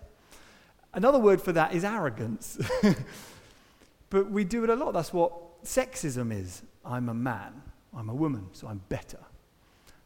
Another 0.93 1.19
word 1.19 1.41
for 1.41 1.51
that 1.53 1.73
is 1.73 1.83
arrogance. 1.83 2.57
but 4.09 4.29
we 4.29 4.43
do 4.43 4.63
it 4.63 4.69
a 4.69 4.75
lot. 4.75 4.93
That's 4.93 5.11
what 5.11 5.63
sexism 5.63 6.31
is. 6.31 6.61
I'm 6.85 7.09
a 7.09 7.13
man, 7.13 7.61
I'm 7.95 8.09
a 8.09 8.13
woman, 8.13 8.47
so 8.53 8.67
I'm 8.67 8.81
better. 8.89 9.19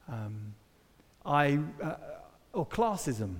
Um, 0.07 0.55
I, 1.25 1.59
uh, 1.83 1.95
or 2.53 2.65
classism. 2.65 3.35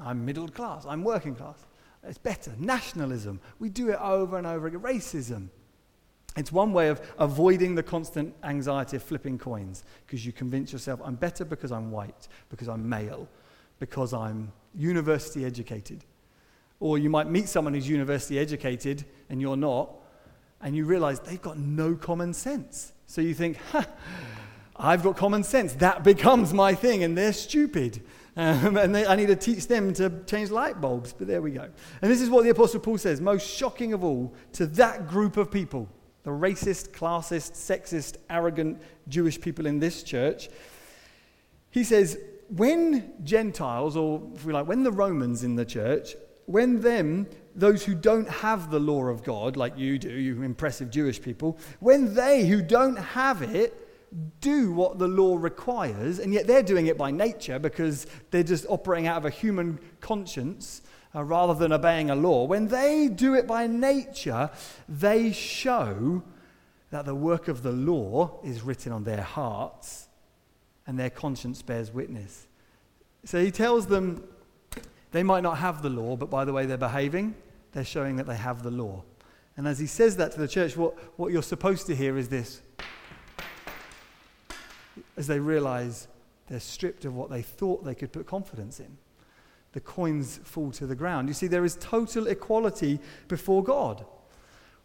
I'm 0.00 0.24
middle 0.24 0.48
class, 0.48 0.84
I'm 0.86 1.02
working 1.02 1.34
class. 1.34 1.66
It's 2.04 2.18
better. 2.18 2.52
Nationalism. 2.58 3.40
We 3.58 3.68
do 3.68 3.90
it 3.90 3.98
over 4.00 4.36
and 4.36 4.46
over 4.46 4.66
again. 4.66 4.80
Racism. 4.80 5.48
It's 6.36 6.50
one 6.50 6.72
way 6.72 6.88
of 6.88 7.00
avoiding 7.18 7.74
the 7.74 7.82
constant 7.82 8.34
anxiety 8.42 8.96
of 8.96 9.02
flipping 9.02 9.38
coins 9.38 9.84
because 10.06 10.24
you 10.24 10.32
convince 10.32 10.72
yourself 10.72 11.00
I'm 11.04 11.14
better 11.14 11.44
because 11.44 11.72
I'm 11.72 11.90
white, 11.90 12.28
because 12.48 12.68
I'm 12.68 12.88
male, 12.88 13.28
because 13.78 14.14
I'm 14.14 14.52
university 14.74 15.44
educated. 15.44 16.04
Or 16.80 16.98
you 16.98 17.10
might 17.10 17.28
meet 17.28 17.48
someone 17.48 17.74
who's 17.74 17.88
university 17.88 18.38
educated 18.38 19.04
and 19.28 19.40
you're 19.40 19.56
not, 19.56 19.90
and 20.62 20.74
you 20.74 20.84
realize 20.84 21.20
they've 21.20 21.42
got 21.42 21.58
no 21.58 21.94
common 21.94 22.32
sense. 22.32 22.92
So 23.06 23.20
you 23.20 23.34
think, 23.34 23.58
ha, 23.72 23.86
I've 24.76 25.02
got 25.02 25.16
common 25.16 25.44
sense. 25.44 25.74
That 25.74 26.02
becomes 26.02 26.54
my 26.54 26.74
thing, 26.74 27.04
and 27.04 27.16
they're 27.18 27.32
stupid. 27.32 28.02
Um, 28.36 28.76
and 28.76 28.94
they, 28.94 29.04
I 29.06 29.16
need 29.16 29.26
to 29.26 29.36
teach 29.36 29.66
them 29.66 29.92
to 29.94 30.22
change 30.24 30.50
light 30.50 30.80
bulbs. 30.80 31.12
But 31.12 31.26
there 31.26 31.42
we 31.42 31.50
go. 31.50 31.68
And 32.00 32.10
this 32.10 32.20
is 32.20 32.30
what 32.30 32.44
the 32.44 32.50
Apostle 32.50 32.80
Paul 32.80 32.96
says 32.96 33.20
most 33.20 33.46
shocking 33.46 33.92
of 33.92 34.02
all 34.02 34.32
to 34.54 34.66
that 34.66 35.08
group 35.08 35.36
of 35.36 35.50
people 35.50 35.88
the 36.24 36.30
racist, 36.30 36.90
classist, 36.90 37.52
sexist, 37.52 38.16
arrogant 38.30 38.80
Jewish 39.08 39.40
people 39.40 39.66
in 39.66 39.78
this 39.78 40.02
church. 40.02 40.48
He 41.70 41.84
says, 41.84 42.18
when 42.48 43.14
Gentiles, 43.24 43.96
or 43.96 44.22
if 44.34 44.44
we 44.44 44.52
like, 44.52 44.66
when 44.66 44.82
the 44.82 44.92
Romans 44.92 45.42
in 45.42 45.56
the 45.56 45.64
church, 45.64 46.14
when 46.46 46.80
them, 46.80 47.26
those 47.54 47.84
who 47.84 47.94
don't 47.94 48.28
have 48.28 48.70
the 48.70 48.78
law 48.78 49.06
of 49.06 49.24
God, 49.24 49.56
like 49.56 49.76
you 49.78 49.98
do, 49.98 50.10
you 50.10 50.42
impressive 50.42 50.90
Jewish 50.90 51.20
people, 51.20 51.58
when 51.80 52.14
they 52.14 52.46
who 52.46 52.62
don't 52.62 52.96
have 52.96 53.42
it 53.42 53.78
do 54.40 54.72
what 54.72 54.98
the 54.98 55.08
law 55.08 55.36
requires, 55.36 56.18
and 56.18 56.34
yet 56.34 56.46
they're 56.46 56.62
doing 56.62 56.86
it 56.86 56.98
by 56.98 57.10
nature 57.10 57.58
because 57.58 58.06
they're 58.30 58.42
just 58.42 58.66
operating 58.68 59.06
out 59.06 59.16
of 59.16 59.24
a 59.24 59.30
human 59.30 59.78
conscience, 60.00 60.82
uh, 61.14 61.22
rather 61.22 61.54
than 61.54 61.72
obeying 61.72 62.10
a 62.10 62.14
law, 62.14 62.44
when 62.44 62.68
they 62.68 63.08
do 63.08 63.34
it 63.34 63.46
by 63.46 63.66
nature, 63.66 64.50
they 64.88 65.32
show 65.32 66.22
that 66.90 67.04
the 67.04 67.14
work 67.14 67.48
of 67.48 67.62
the 67.62 67.72
law 67.72 68.38
is 68.44 68.62
written 68.62 68.92
on 68.92 69.04
their 69.04 69.22
hearts 69.22 70.08
and 70.86 70.98
their 70.98 71.10
conscience 71.10 71.62
bears 71.62 71.90
witness. 71.90 72.46
So 73.24 73.42
he 73.42 73.50
tells 73.50 73.86
them 73.86 74.24
they 75.12 75.22
might 75.22 75.42
not 75.42 75.58
have 75.58 75.82
the 75.82 75.90
law, 75.90 76.16
but 76.16 76.30
by 76.30 76.44
the 76.44 76.52
way 76.52 76.66
they're 76.66 76.76
behaving, 76.76 77.34
they're 77.72 77.84
showing 77.84 78.16
that 78.16 78.26
they 78.26 78.36
have 78.36 78.62
the 78.62 78.70
law. 78.70 79.02
And 79.56 79.68
as 79.68 79.78
he 79.78 79.86
says 79.86 80.16
that 80.16 80.32
to 80.32 80.40
the 80.40 80.48
church, 80.48 80.76
what, 80.76 80.94
what 81.18 81.32
you're 81.32 81.42
supposed 81.42 81.86
to 81.86 81.94
hear 81.94 82.16
is 82.16 82.28
this 82.28 82.62
as 85.16 85.26
they 85.26 85.38
realize 85.38 86.08
They're 86.48 86.60
stripped 86.60 87.04
of 87.04 87.14
what 87.14 87.30
they 87.30 87.42
thought 87.42 87.84
they 87.84 87.94
could 87.94 88.12
put 88.12 88.26
confidence 88.26 88.80
in. 88.80 88.98
The 89.72 89.80
coins 89.80 90.40
fall 90.44 90.70
to 90.72 90.86
the 90.86 90.94
ground. 90.94 91.28
You 91.28 91.34
see, 91.34 91.46
there 91.46 91.64
is 91.64 91.76
total 91.76 92.26
equality 92.26 93.00
before 93.28 93.64
God. 93.64 94.04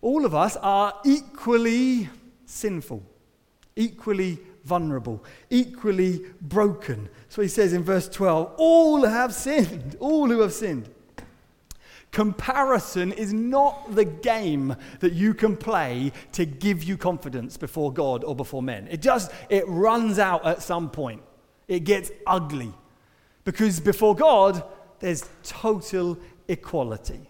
All 0.02 0.26
of 0.26 0.34
us 0.34 0.56
are 0.58 0.94
equally 1.04 2.10
sinful, 2.46 3.04
equally 3.76 4.40
vulnerable, 4.64 5.24
equally 5.50 6.26
broken. 6.42 7.10
So 7.30 7.42
he 7.42 7.48
says 7.48 7.74
in 7.74 7.84
verse 7.84 8.08
12, 8.08 8.54
all 8.58 9.06
have 9.06 9.34
sinned, 9.34 9.96
all 10.00 10.28
who 10.28 10.42
have 10.42 10.54
sinned. 10.54 10.90
Comparison 12.12 13.12
is 13.12 13.34
not 13.34 13.94
the 13.94 14.06
game 14.06 14.76
that 15.02 15.14
you 15.14 15.34
can 15.34 15.58
play 15.58 16.12
to 16.32 16.46
give 16.46 16.84
you 16.84 16.98
confidence 16.98 17.58
before 17.58 17.92
God 17.92 18.24
or 18.24 18.36
before 18.36 18.64
men. 18.64 18.88
It 18.90 19.02
just 19.02 19.32
it 19.50 19.68
runs 19.68 20.18
out 20.18 20.46
at 20.46 20.64
some 20.64 20.90
point. 20.90 21.22
It 21.68 21.82
gets 21.82 22.12
ugly. 22.26 22.74
Because 23.44 23.80
before 23.80 24.16
God, 24.16 24.64
there's 25.00 25.28
total 25.44 26.18
equality. 26.48 27.30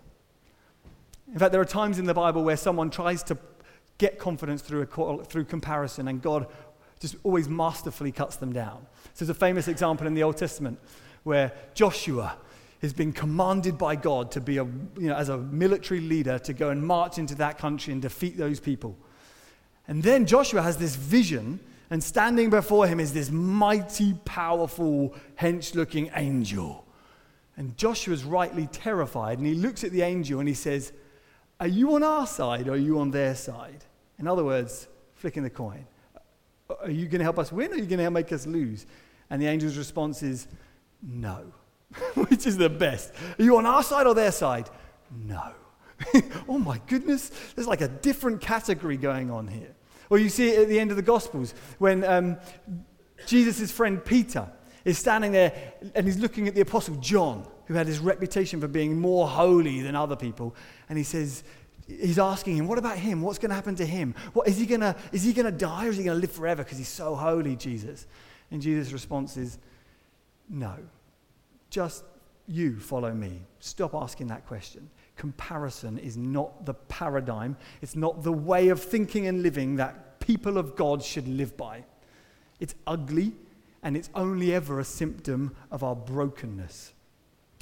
In 1.32 1.40
fact, 1.40 1.52
there 1.52 1.62
are 1.62 1.66
times 1.66 2.00
in 2.00 2.06
the 2.06 2.14
Bible 2.14 2.44
where 2.44 2.58
someone 2.58 2.90
tries 2.90 3.24
to 3.24 3.38
get 3.98 4.20
confidence 4.20 4.62
through, 4.62 4.86
through 5.26 5.46
comparison, 5.46 6.08
and 6.08 6.22
God 6.22 6.48
just 7.00 7.16
always 7.24 7.50
masterfully 7.50 8.12
cuts 8.12 8.38
them 8.38 8.54
down. 8.54 8.86
So 9.14 9.26
there's 9.26 9.36
a 9.36 9.40
famous 9.40 9.68
example 9.68 10.08
in 10.08 10.14
the 10.14 10.24
Old 10.24 10.38
Testament 10.38 10.80
where 11.24 11.52
Joshua 11.74 12.38
has 12.82 12.94
been 12.94 13.12
commanded 13.12 13.78
by 13.78 13.96
God 13.96 14.32
to 14.32 14.42
be 14.42 14.58
a, 14.58 14.64
you 14.64 15.08
know, 15.10 15.16
as 15.16 15.30
a 15.30 15.38
military 15.38 16.00
leader 16.00 16.40
to 16.40 16.54
go 16.54 16.70
and 16.70 16.86
march 16.86 17.18
into 17.18 17.36
that 17.36 17.58
country 17.58 17.92
and 17.92 18.02
defeat 18.02 18.38
those 18.38 18.60
people. 18.60 18.96
And 19.88 20.04
then 20.04 20.26
Joshua 20.26 20.62
has 20.62 20.78
this 20.78 20.96
vision, 20.96 21.60
and 21.90 22.04
standing 22.04 22.50
before 22.50 22.88
him 22.88 23.00
is 23.00 23.14
this 23.14 23.32
mighty, 23.32 24.14
powerful, 24.26 25.16
hench 25.40 25.76
looking 25.76 26.12
angel. 26.16 26.86
And 27.58 27.76
Joshua's 27.76 28.24
rightly 28.24 28.68
terrified, 28.68 29.40
and 29.40 29.48
he 29.48 29.56
looks 29.56 29.84
at 29.84 29.92
the 29.92 30.04
angel 30.04 30.40
and 30.40 30.48
he 30.48 30.54
says, 30.54 30.94
Are 31.60 31.68
you 31.68 31.96
on 31.96 32.04
our 32.04 32.28
side 32.28 32.68
or 32.68 32.74
are 32.74 32.78
you 32.78 33.00
on 33.00 33.10
their 33.10 33.34
side? 33.36 33.84
In 34.20 34.28
other 34.28 34.44
words, 34.44 34.88
flicking 35.16 35.44
the 35.44 35.50
coin. 35.50 35.86
Are 36.82 36.90
you 36.90 37.08
going 37.08 37.20
to 37.20 37.24
help 37.24 37.40
us 37.40 37.52
win 37.52 37.72
or 37.72 37.74
are 37.74 37.78
you 37.78 37.86
going 37.86 38.00
to 38.00 38.12
make 38.12 38.32
us 38.32 38.46
lose? 38.46 38.86
And 39.30 39.42
the 39.42 39.48
angel's 39.48 39.78
response 39.78 40.22
is, 40.22 40.48
No. 41.02 41.52
Which 42.16 42.46
is 42.46 42.58
the 42.58 42.70
best? 42.70 43.14
Are 43.40 43.44
you 43.44 43.58
on 43.58 43.66
our 43.66 43.82
side 43.82 44.06
or 44.06 44.14
their 44.14 44.32
side? 44.32 44.70
No. 45.12 45.54
oh 46.48 46.60
my 46.60 46.80
goodness, 46.86 47.32
there's 47.56 47.68
like 47.68 47.82
a 47.82 47.88
different 47.88 48.40
category 48.40 48.98
going 48.98 49.32
on 49.32 49.48
here. 49.48 49.74
Or 50.10 50.20
you 50.20 50.30
see 50.30 50.50
it 50.50 50.60
at 50.60 50.68
the 50.68 50.80
end 50.80 50.92
of 50.92 50.98
the 50.98 51.04
Gospels 51.04 51.56
when 51.80 52.04
um, 52.04 52.38
Jesus' 53.26 53.72
friend 53.72 54.04
Peter 54.04 54.48
is 54.88 54.98
standing 54.98 55.34
there 55.34 55.74
and 55.96 56.06
he's 56.06 56.18
looking 56.18 56.48
at 56.48 56.56
the 56.56 56.62
Apostle 56.62 56.96
John, 56.96 57.46
who 57.66 57.74
had 57.74 57.88
his 57.88 58.00
reputation 58.00 58.62
for 58.62 58.70
being 58.70 58.98
more 59.00 59.28
holy 59.28 59.82
than 59.82 59.96
other 59.96 60.16
people. 60.16 60.56
And 60.88 60.98
he 60.98 61.04
says, 61.04 61.44
he's 61.88 62.18
asking 62.18 62.56
him, 62.56 62.68
What 62.70 62.78
about 62.78 62.98
him? 62.98 63.22
What's 63.22 63.38
going 63.38 63.50
to 63.50 63.56
happen 63.56 63.76
to 63.76 63.86
him? 63.86 64.16
What, 64.32 64.48
is 64.48 64.58
he 64.58 64.66
going 64.66 64.80
to 64.82 65.52
die 65.52 65.88
or 65.88 65.90
is 65.90 65.98
he 65.98 66.06
going 66.06 66.16
to 66.16 66.22
live 66.22 66.32
forever 66.32 66.64
because 66.64 66.78
he's 66.78 66.88
so 66.88 67.16
holy, 67.16 67.58
Jesus? 67.58 68.08
And 68.50 68.62
Jesus' 68.62 68.94
response 68.94 69.36
is, 69.36 69.60
No. 70.50 70.76
Just 71.70 72.06
you 72.48 72.80
follow 72.80 73.14
me. 73.14 73.42
Stop 73.60 73.94
asking 73.94 74.28
that 74.28 74.48
question. 74.48 74.90
Comparison 75.18 75.98
is 75.98 76.16
not 76.16 76.66
the 76.66 76.76
paradigm, 76.76 77.58
it's 77.82 77.98
not 77.98 78.24
the 78.24 78.32
way 78.32 78.70
of 78.70 78.82
thinking 78.82 79.28
and 79.28 79.44
living 79.44 79.76
that 79.76 80.22
people 80.22 80.58
of 80.58 80.78
God 80.78 81.04
should 81.04 81.28
live 81.28 81.58
by. 81.58 81.84
It's 82.62 82.76
ugly, 82.86 83.34
and 83.84 83.96
it's 83.96 84.10
only 84.16 84.54
ever 84.54 84.80
a 84.80 84.84
symptom 84.84 85.56
of 85.72 85.84
our 85.84 85.96
brokenness. 85.96 86.94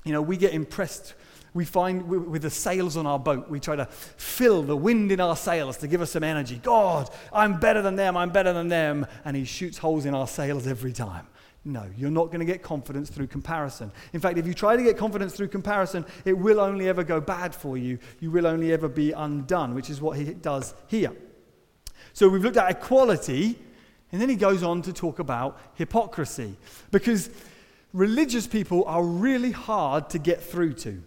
You 0.03 0.13
know, 0.13 0.21
we 0.21 0.37
get 0.37 0.53
impressed. 0.53 1.13
We 1.53 1.65
find 1.65 2.07
with 2.07 2.41
the 2.41 2.49
sails 2.49 2.97
on 2.97 3.07
our 3.07 3.17
boat, 3.17 3.49
we 3.49 3.59
try 3.59 3.75
to 3.75 3.85
fill 3.85 4.61
the 4.61 4.75
wind 4.75 5.11
in 5.11 5.21
our 5.21 5.35
sails 5.37 5.77
to 5.77 5.87
give 5.87 6.01
us 6.01 6.11
some 6.11 6.23
energy. 6.23 6.59
God, 6.61 7.09
I'm 7.31 7.59
better 7.59 7.81
than 7.81 7.95
them, 7.95 8.17
I'm 8.17 8.31
better 8.31 8.53
than 8.53 8.67
them. 8.67 9.07
And 9.23 9.37
He 9.37 9.45
shoots 9.45 9.77
holes 9.77 10.05
in 10.05 10.13
our 10.13 10.27
sails 10.27 10.67
every 10.67 10.93
time. 10.93 11.27
No, 11.67 11.83
you're 11.97 12.11
not 12.11 12.27
going 12.27 12.41
to 12.41 12.45
get 12.45 12.61
confidence 12.61 13.09
through 13.09 13.25
comparison. 13.25 13.91
In 14.13 14.19
fact, 14.19 14.37
if 14.37 14.45
you 14.45 14.53
try 14.53 14.75
to 14.75 14.83
get 14.83 14.97
confidence 14.97 15.33
through 15.33 15.47
comparison, 15.47 16.05
it 16.23 16.33
will 16.33 16.59
only 16.59 16.87
ever 16.87 17.03
go 17.03 17.19
bad 17.19 17.55
for 17.55 17.75
you. 17.75 17.97
You 18.19 18.29
will 18.29 18.45
only 18.45 18.71
ever 18.71 18.87
be 18.87 19.13
undone, 19.13 19.73
which 19.73 19.89
is 19.89 19.99
what 19.99 20.17
he 20.17 20.25
does 20.35 20.75
here. 20.87 21.11
So 22.13 22.29
we've 22.29 22.43
looked 22.43 22.57
at 22.57 22.69
equality, 22.69 23.57
and 24.11 24.21
then 24.21 24.29
he 24.29 24.35
goes 24.35 24.63
on 24.63 24.81
to 24.83 24.93
talk 24.93 25.19
about 25.19 25.59
hypocrisy. 25.75 26.55
Because 26.91 27.29
religious 27.93 28.47
people 28.47 28.83
are 28.85 29.03
really 29.03 29.51
hard 29.51 30.09
to 30.11 30.19
get 30.19 30.41
through 30.43 30.73
to. 30.73 31.01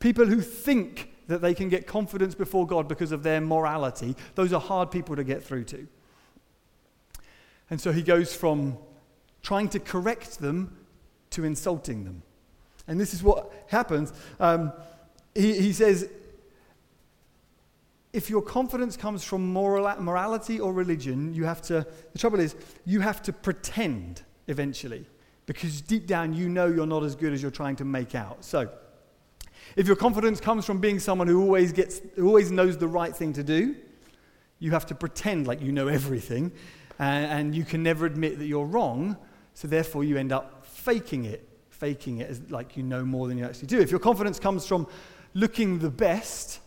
People 0.00 0.26
who 0.26 0.40
think 0.40 1.10
that 1.28 1.40
they 1.40 1.54
can 1.54 1.68
get 1.68 1.86
confidence 1.86 2.34
before 2.34 2.66
God 2.66 2.88
because 2.88 3.12
of 3.12 3.22
their 3.22 3.40
morality, 3.40 4.16
those 4.34 4.52
are 4.52 4.60
hard 4.60 4.90
people 4.90 5.16
to 5.16 5.24
get 5.24 5.42
through 5.42 5.64
to. 5.64 5.86
And 7.70 7.80
so 7.80 7.92
he 7.92 8.02
goes 8.02 8.34
from 8.34 8.76
trying 9.42 9.68
to 9.70 9.80
correct 9.80 10.40
them 10.40 10.76
to 11.30 11.44
insulting 11.44 12.04
them. 12.04 12.22
And 12.86 13.00
this 13.00 13.14
is 13.14 13.22
what 13.22 13.52
happens. 13.68 14.12
Um, 14.40 14.72
he, 15.34 15.54
he 15.58 15.72
says, 15.72 16.08
if 18.12 18.28
your 18.28 18.42
confidence 18.42 18.96
comes 18.96 19.24
from 19.24 19.52
moral, 19.52 19.94
morality 20.00 20.60
or 20.60 20.72
religion, 20.72 21.34
you 21.34 21.44
have 21.44 21.62
to, 21.62 21.86
the 22.12 22.18
trouble 22.18 22.40
is, 22.40 22.54
you 22.84 23.00
have 23.00 23.22
to 23.22 23.32
pretend 23.32 24.22
eventually. 24.48 25.06
Because 25.46 25.80
deep 25.80 26.06
down, 26.06 26.34
you 26.34 26.48
know 26.48 26.66
you're 26.66 26.86
not 26.86 27.02
as 27.02 27.16
good 27.16 27.32
as 27.32 27.42
you're 27.42 27.50
trying 27.50 27.76
to 27.76 27.84
make 27.84 28.14
out. 28.14 28.44
So, 28.44 28.70
if 29.74 29.86
your 29.86 29.96
confidence 29.96 30.40
comes 30.40 30.64
from 30.64 30.80
being 30.80 30.98
someone 30.98 31.26
who 31.26 31.40
always, 31.40 31.72
gets, 31.72 32.00
who 32.16 32.26
always 32.26 32.50
knows 32.50 32.76
the 32.76 32.88
right 32.88 33.14
thing 33.14 33.32
to 33.32 33.42
do, 33.42 33.74
you 34.58 34.70
have 34.70 34.86
to 34.86 34.94
pretend 34.94 35.46
like 35.46 35.60
you 35.60 35.72
know 35.72 35.88
everything, 35.88 36.52
and, 36.98 37.26
and 37.26 37.54
you 37.54 37.64
can 37.64 37.82
never 37.82 38.06
admit 38.06 38.38
that 38.38 38.46
you're 38.46 38.66
wrong 38.66 39.16
so 39.54 39.68
therefore, 39.68 40.04
you 40.04 40.16
end 40.16 40.32
up 40.32 40.64
faking 40.66 41.24
it, 41.24 41.46
faking 41.70 42.18
it 42.18 42.30
as 42.30 42.40
like 42.50 42.76
you 42.76 42.82
know 42.82 43.04
more 43.04 43.28
than 43.28 43.38
you 43.38 43.44
actually 43.44 43.68
do. 43.68 43.80
If 43.80 43.90
your 43.90 44.00
confidence 44.00 44.38
comes 44.38 44.66
from 44.66 44.86
looking 45.34 45.78
the 45.78 45.90
best, 45.90 46.60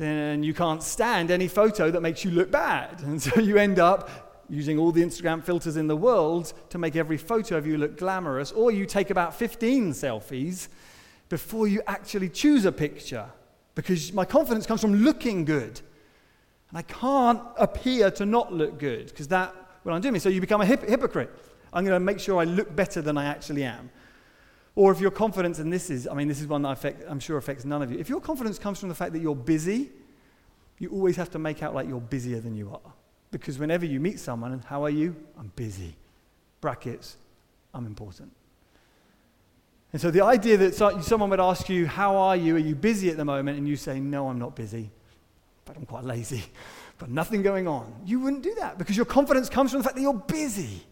then 0.00 0.42
you 0.42 0.54
can't 0.54 0.82
stand 0.82 1.30
any 1.30 1.46
photo 1.46 1.90
that 1.90 2.00
makes 2.00 2.24
you 2.24 2.30
look 2.30 2.50
bad. 2.50 3.02
And 3.04 3.20
so 3.20 3.38
you 3.38 3.58
end 3.58 3.78
up 3.78 4.44
using 4.48 4.78
all 4.78 4.92
the 4.92 5.02
Instagram 5.02 5.44
filters 5.44 5.76
in 5.76 5.88
the 5.88 5.96
world 5.96 6.54
to 6.70 6.78
make 6.78 6.96
every 6.96 7.18
photo 7.18 7.58
of 7.58 7.66
you 7.66 7.76
look 7.76 7.98
glamorous, 7.98 8.50
or 8.50 8.70
you 8.70 8.86
take 8.86 9.10
about 9.10 9.34
15 9.34 9.92
selfies 9.92 10.68
before 11.28 11.68
you 11.68 11.82
actually 11.86 12.30
choose 12.30 12.64
a 12.64 12.72
picture 12.72 13.26
because 13.74 14.10
my 14.14 14.24
confidence 14.24 14.64
comes 14.64 14.80
from 14.80 14.94
looking 14.94 15.44
good. 15.44 15.82
And 16.70 16.78
I 16.78 16.82
can't 16.82 17.42
appear 17.58 18.10
to 18.12 18.24
not 18.24 18.54
look 18.54 18.78
good 18.78 19.08
because 19.08 19.28
that 19.28 19.54
what 19.82 19.92
I'm 19.92 20.00
doing. 20.00 20.18
So 20.18 20.30
you 20.30 20.40
become 20.40 20.62
a 20.62 20.66
hip- 20.66 20.88
hypocrite. 20.88 21.30
I'm 21.74 21.84
going 21.84 21.94
to 21.94 22.00
make 22.00 22.20
sure 22.20 22.40
I 22.40 22.44
look 22.44 22.74
better 22.74 23.02
than 23.02 23.18
I 23.18 23.26
actually 23.26 23.64
am. 23.64 23.90
Or 24.76 24.92
if 24.92 25.00
your 25.00 25.10
confidence, 25.10 25.58
and 25.58 25.72
this 25.72 25.90
is, 25.90 26.06
I 26.06 26.14
mean, 26.14 26.28
this 26.28 26.40
is 26.40 26.46
one 26.46 26.62
that 26.62 26.70
affect, 26.70 27.02
I'm 27.08 27.20
sure 27.20 27.36
affects 27.36 27.64
none 27.64 27.82
of 27.82 27.90
you. 27.90 27.98
If 27.98 28.08
your 28.08 28.20
confidence 28.20 28.58
comes 28.58 28.78
from 28.78 28.88
the 28.88 28.94
fact 28.94 29.12
that 29.12 29.20
you're 29.20 29.34
busy, 29.34 29.90
you 30.78 30.90
always 30.90 31.16
have 31.16 31.30
to 31.32 31.38
make 31.38 31.62
out 31.62 31.74
like 31.74 31.88
you're 31.88 32.00
busier 32.00 32.40
than 32.40 32.54
you 32.54 32.70
are. 32.72 32.92
Because 33.30 33.58
whenever 33.58 33.84
you 33.84 34.00
meet 34.00 34.18
someone, 34.18 34.52
and 34.52 34.64
how 34.64 34.84
are 34.84 34.90
you? 34.90 35.14
I'm 35.38 35.52
busy. 35.54 35.94
Brackets, 36.60 37.16
I'm 37.74 37.86
important. 37.86 38.32
And 39.92 40.00
so 40.00 40.10
the 40.10 40.22
idea 40.24 40.56
that 40.56 40.74
someone 40.74 41.30
would 41.30 41.40
ask 41.40 41.68
you, 41.68 41.86
How 41.86 42.16
are 42.16 42.36
you? 42.36 42.56
Are 42.56 42.60
you 42.60 42.74
busy 42.74 43.10
at 43.10 43.16
the 43.16 43.24
moment? 43.24 43.58
And 43.58 43.68
you 43.68 43.76
say, 43.76 43.98
No, 44.00 44.28
I'm 44.28 44.38
not 44.38 44.54
busy, 44.54 44.90
but 45.64 45.76
I'm 45.76 45.86
quite 45.86 46.04
lazy, 46.04 46.44
but 46.98 47.10
nothing 47.10 47.42
going 47.42 47.66
on. 47.66 47.92
You 48.04 48.20
wouldn't 48.20 48.42
do 48.42 48.54
that 48.56 48.78
because 48.78 48.96
your 48.96 49.06
confidence 49.06 49.48
comes 49.48 49.72
from 49.72 49.80
the 49.80 49.84
fact 49.84 49.96
that 49.96 50.02
you're 50.02 50.14
busy. 50.14 50.82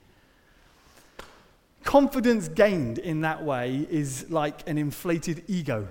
Confidence 1.84 2.48
gained 2.48 2.98
in 2.98 3.22
that 3.22 3.44
way 3.44 3.86
is 3.90 4.26
like 4.30 4.68
an 4.68 4.78
inflated 4.78 5.44
ego. 5.46 5.88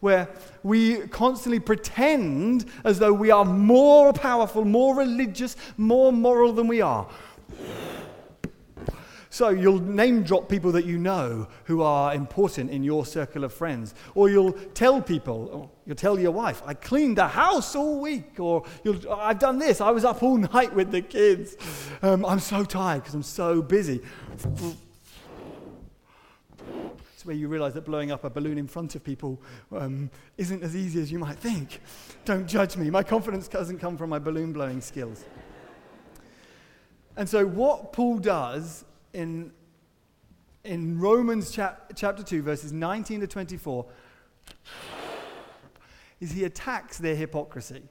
Where 0.00 0.28
we 0.62 1.08
constantly 1.08 1.60
pretend 1.60 2.66
as 2.84 2.98
though 2.98 3.12
we 3.12 3.30
are 3.30 3.44
more 3.44 4.12
powerful, 4.12 4.64
more 4.64 4.96
religious, 4.96 5.56
more 5.76 6.12
moral 6.12 6.52
than 6.52 6.68
we 6.68 6.80
are. 6.80 7.06
So 9.32 9.50
you'll 9.50 9.78
name 9.78 10.24
drop 10.24 10.48
people 10.48 10.72
that 10.72 10.84
you 10.84 10.98
know 10.98 11.46
who 11.64 11.82
are 11.82 12.12
important 12.12 12.68
in 12.68 12.82
your 12.82 13.06
circle 13.06 13.44
of 13.44 13.54
friends. 13.54 13.94
Or 14.16 14.28
you'll 14.28 14.52
tell 14.52 15.00
people, 15.00 15.70
you'll 15.86 15.94
tell 15.94 16.18
your 16.18 16.32
wife, 16.32 16.62
I 16.66 16.74
cleaned 16.74 17.16
the 17.16 17.28
house 17.28 17.76
all 17.76 18.00
week. 18.00 18.40
Or 18.40 18.64
I've 19.08 19.38
done 19.38 19.60
this, 19.60 19.80
I 19.80 19.92
was 19.92 20.04
up 20.04 20.24
all 20.24 20.36
night 20.52 20.74
with 20.74 20.90
the 20.90 21.00
kids. 21.00 21.56
Um, 22.02 22.24
I'm 22.26 22.40
so 22.40 22.64
tired 22.64 23.02
because 23.02 23.14
I'm 23.14 23.22
so 23.22 23.62
busy. 23.62 24.00
It's 27.14 27.24
where 27.24 27.36
you 27.36 27.46
realize 27.46 27.74
that 27.74 27.84
blowing 27.84 28.10
up 28.10 28.24
a 28.24 28.30
balloon 28.30 28.58
in 28.58 28.66
front 28.66 28.96
of 28.96 29.04
people 29.04 29.40
um, 29.70 30.10
isn't 30.38 30.64
as 30.64 30.74
easy 30.74 31.00
as 31.00 31.12
you 31.12 31.20
might 31.20 31.38
think. 31.38 31.80
Don't 32.24 32.48
judge 32.48 32.76
me. 32.76 32.90
My 32.90 33.04
confidence 33.04 33.46
doesn't 33.46 33.78
come 33.78 33.96
from 33.96 34.10
my 34.10 34.18
balloon 34.18 34.52
blowing 34.52 34.80
skills. 34.80 35.24
And 37.16 37.28
so, 37.28 37.46
what 37.46 37.92
Paul 37.92 38.18
does 38.18 38.84
in, 39.12 39.52
in 40.64 40.98
Romans 40.98 41.50
chap, 41.50 41.92
chapter 41.94 42.22
2, 42.22 42.42
verses 42.42 42.72
19 42.72 43.20
to 43.20 43.26
24, 43.26 43.86
is 46.20 46.32
he 46.32 46.44
attacks 46.44 46.98
their 46.98 47.16
hypocrisy. 47.16 47.82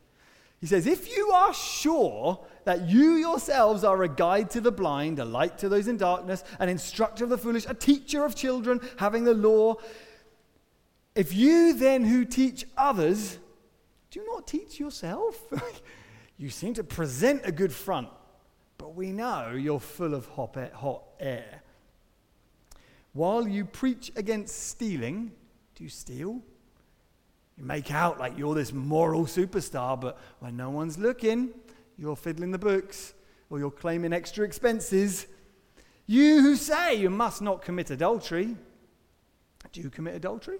He 0.59 0.67
says, 0.67 0.85
If 0.85 1.15
you 1.15 1.31
are 1.31 1.53
sure 1.53 2.39
that 2.65 2.89
you 2.89 3.13
yourselves 3.13 3.83
are 3.83 4.03
a 4.03 4.09
guide 4.09 4.49
to 4.51 4.61
the 4.61 4.71
blind, 4.71 5.19
a 5.19 5.25
light 5.25 5.57
to 5.59 5.69
those 5.69 5.87
in 5.87 5.97
darkness, 5.97 6.43
an 6.59 6.69
instructor 6.69 7.23
of 7.23 7.29
the 7.29 7.37
foolish, 7.37 7.65
a 7.67 7.73
teacher 7.73 8.25
of 8.25 8.35
children, 8.35 8.81
having 8.97 9.23
the 9.23 9.33
law, 9.33 9.75
if 11.15 11.33
you 11.33 11.73
then 11.73 12.03
who 12.03 12.25
teach 12.25 12.65
others 12.77 13.39
do 14.11 14.23
not 14.25 14.47
teach 14.47 14.79
yourself, 14.79 15.37
you 16.37 16.49
seem 16.49 16.73
to 16.73 16.83
present 16.83 17.41
a 17.45 17.51
good 17.51 17.71
front, 17.71 18.09
but 18.89 18.95
we 18.95 19.11
know 19.11 19.51
you're 19.51 19.79
full 19.79 20.15
of 20.15 20.25
hot 20.25 21.03
air. 21.19 21.61
While 23.13 23.47
you 23.47 23.63
preach 23.63 24.11
against 24.15 24.69
stealing, 24.69 25.31
do 25.75 25.83
you 25.83 25.91
steal? 25.91 26.41
You 27.55 27.63
make 27.63 27.91
out 27.91 28.17
like 28.17 28.35
you're 28.35 28.55
this 28.55 28.73
moral 28.73 29.25
superstar, 29.25 30.01
but 30.01 30.17
when 30.39 30.57
no 30.57 30.71
one's 30.71 30.97
looking, 30.97 31.51
you're 31.99 32.15
fiddling 32.15 32.49
the 32.49 32.57
books 32.57 33.13
or 33.51 33.59
you're 33.59 33.69
claiming 33.69 34.11
extra 34.11 34.43
expenses. 34.43 35.27
You 36.07 36.41
who 36.41 36.55
say 36.55 36.95
you 36.95 37.11
must 37.11 37.43
not 37.43 37.61
commit 37.61 37.91
adultery, 37.91 38.55
do 39.71 39.81
you 39.81 39.91
commit 39.91 40.15
adultery? 40.15 40.57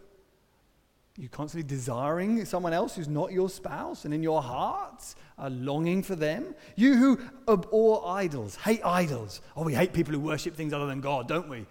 You 1.20 1.28
constantly 1.28 1.68
desiring 1.68 2.46
someone 2.46 2.72
else 2.72 2.96
who's 2.96 3.10
not 3.10 3.34
your 3.34 3.50
spouse, 3.50 4.06
and 4.06 4.14
in 4.14 4.24
your 4.24 4.42
hearts 4.42 5.16
are 5.38 5.50
longing 5.50 6.02
for 6.02 6.16
them. 6.16 6.56
You 6.76 6.96
who 6.96 7.20
abhor 7.48 8.08
idols, 8.08 8.56
hate 8.56 8.82
idols. 8.86 9.42
Oh, 9.56 9.64
we 9.64 9.74
hate 9.74 9.92
people 9.92 10.14
who 10.14 10.20
worship 10.22 10.56
things 10.56 10.72
other 10.72 10.88
than 10.88 11.02
God, 11.02 11.28
don't 11.28 11.50
we? 11.50 11.66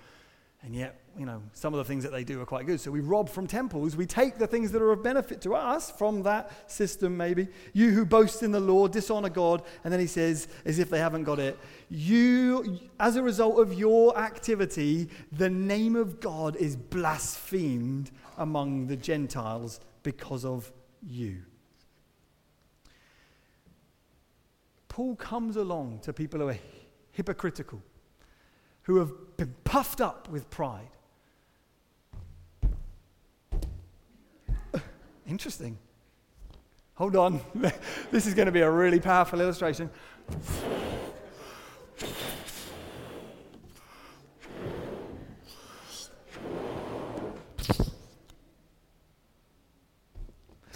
And 0.63 0.75
yet 0.75 1.01
you 1.19 1.27
know, 1.27 1.43
some 1.53 1.75
of 1.75 1.79
the 1.79 1.85
things 1.85 2.05
that 2.05 2.13
they 2.13 2.23
do 2.23 2.41
are 2.41 2.47
quite 2.47 2.65
good. 2.65 2.81
So 2.81 2.93
we 2.93 3.01
rob 3.01 3.29
from 3.29 3.49
temples. 3.49 3.97
We 3.97 4.07
take 4.07 4.39
the 4.39 4.47
things 4.47 4.71
that 4.71 4.81
are 4.81 4.93
of 4.93 5.03
benefit 5.03 5.41
to 5.43 5.55
us 5.57 5.91
from 5.91 6.23
that 6.23 6.71
system, 6.71 7.17
maybe. 7.17 7.49
You 7.73 7.91
who 7.91 8.05
boast 8.05 8.45
in 8.45 8.53
the 8.53 8.61
law, 8.61 8.87
dishonor 8.87 9.29
God. 9.29 9.65
And 9.83 9.93
then 9.93 9.99
he 9.99 10.07
says, 10.07 10.47
as 10.65 10.79
if 10.79 10.89
they 10.89 11.01
haven't 11.01 11.25
got 11.25 11.41
it, 11.41 11.59
you, 11.91 12.79
as 13.01 13.17
a 13.17 13.23
result 13.23 13.59
of 13.59 13.75
your 13.75 14.17
activity, 14.17 15.09
the 15.33 15.51
name 15.51 15.97
of 15.97 16.21
God 16.21 16.55
is 16.55 16.77
blasphemed 16.77 18.13
among 18.39 18.87
the 18.87 18.97
Gentiles 18.97 19.81
because 20.03 20.45
of 20.45 20.73
you. 21.03 21.43
Paul 24.89 25.15
comes 25.17 25.57
along 25.57 26.01
to 26.03 26.13
people 26.13 26.41
who 26.41 26.49
are 26.49 26.59
hypocritical, 27.13 27.83
who 28.83 28.97
have 28.97 29.13
been 29.37 29.55
puffed 29.65 30.01
up 30.01 30.29
with 30.29 30.49
pride 30.51 30.89
Interesting. 35.27 35.79
Hold 36.95 37.17
on. 37.17 37.41
this 38.11 38.27
is 38.27 38.35
going 38.35 38.47
to 38.47 38.53
be 38.53 38.61
a 38.61 38.71
really 38.71 39.01
powerful 39.01 39.41
illustration. 39.41 39.91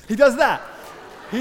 He 0.09 0.17
does 0.17 0.37
that. 0.37 0.63
He, 1.31 1.39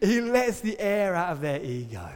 he 0.06 0.20
lets 0.20 0.60
the 0.60 0.78
air 0.78 1.14
out 1.14 1.32
of 1.32 1.40
their 1.40 1.62
ego. 1.62 2.10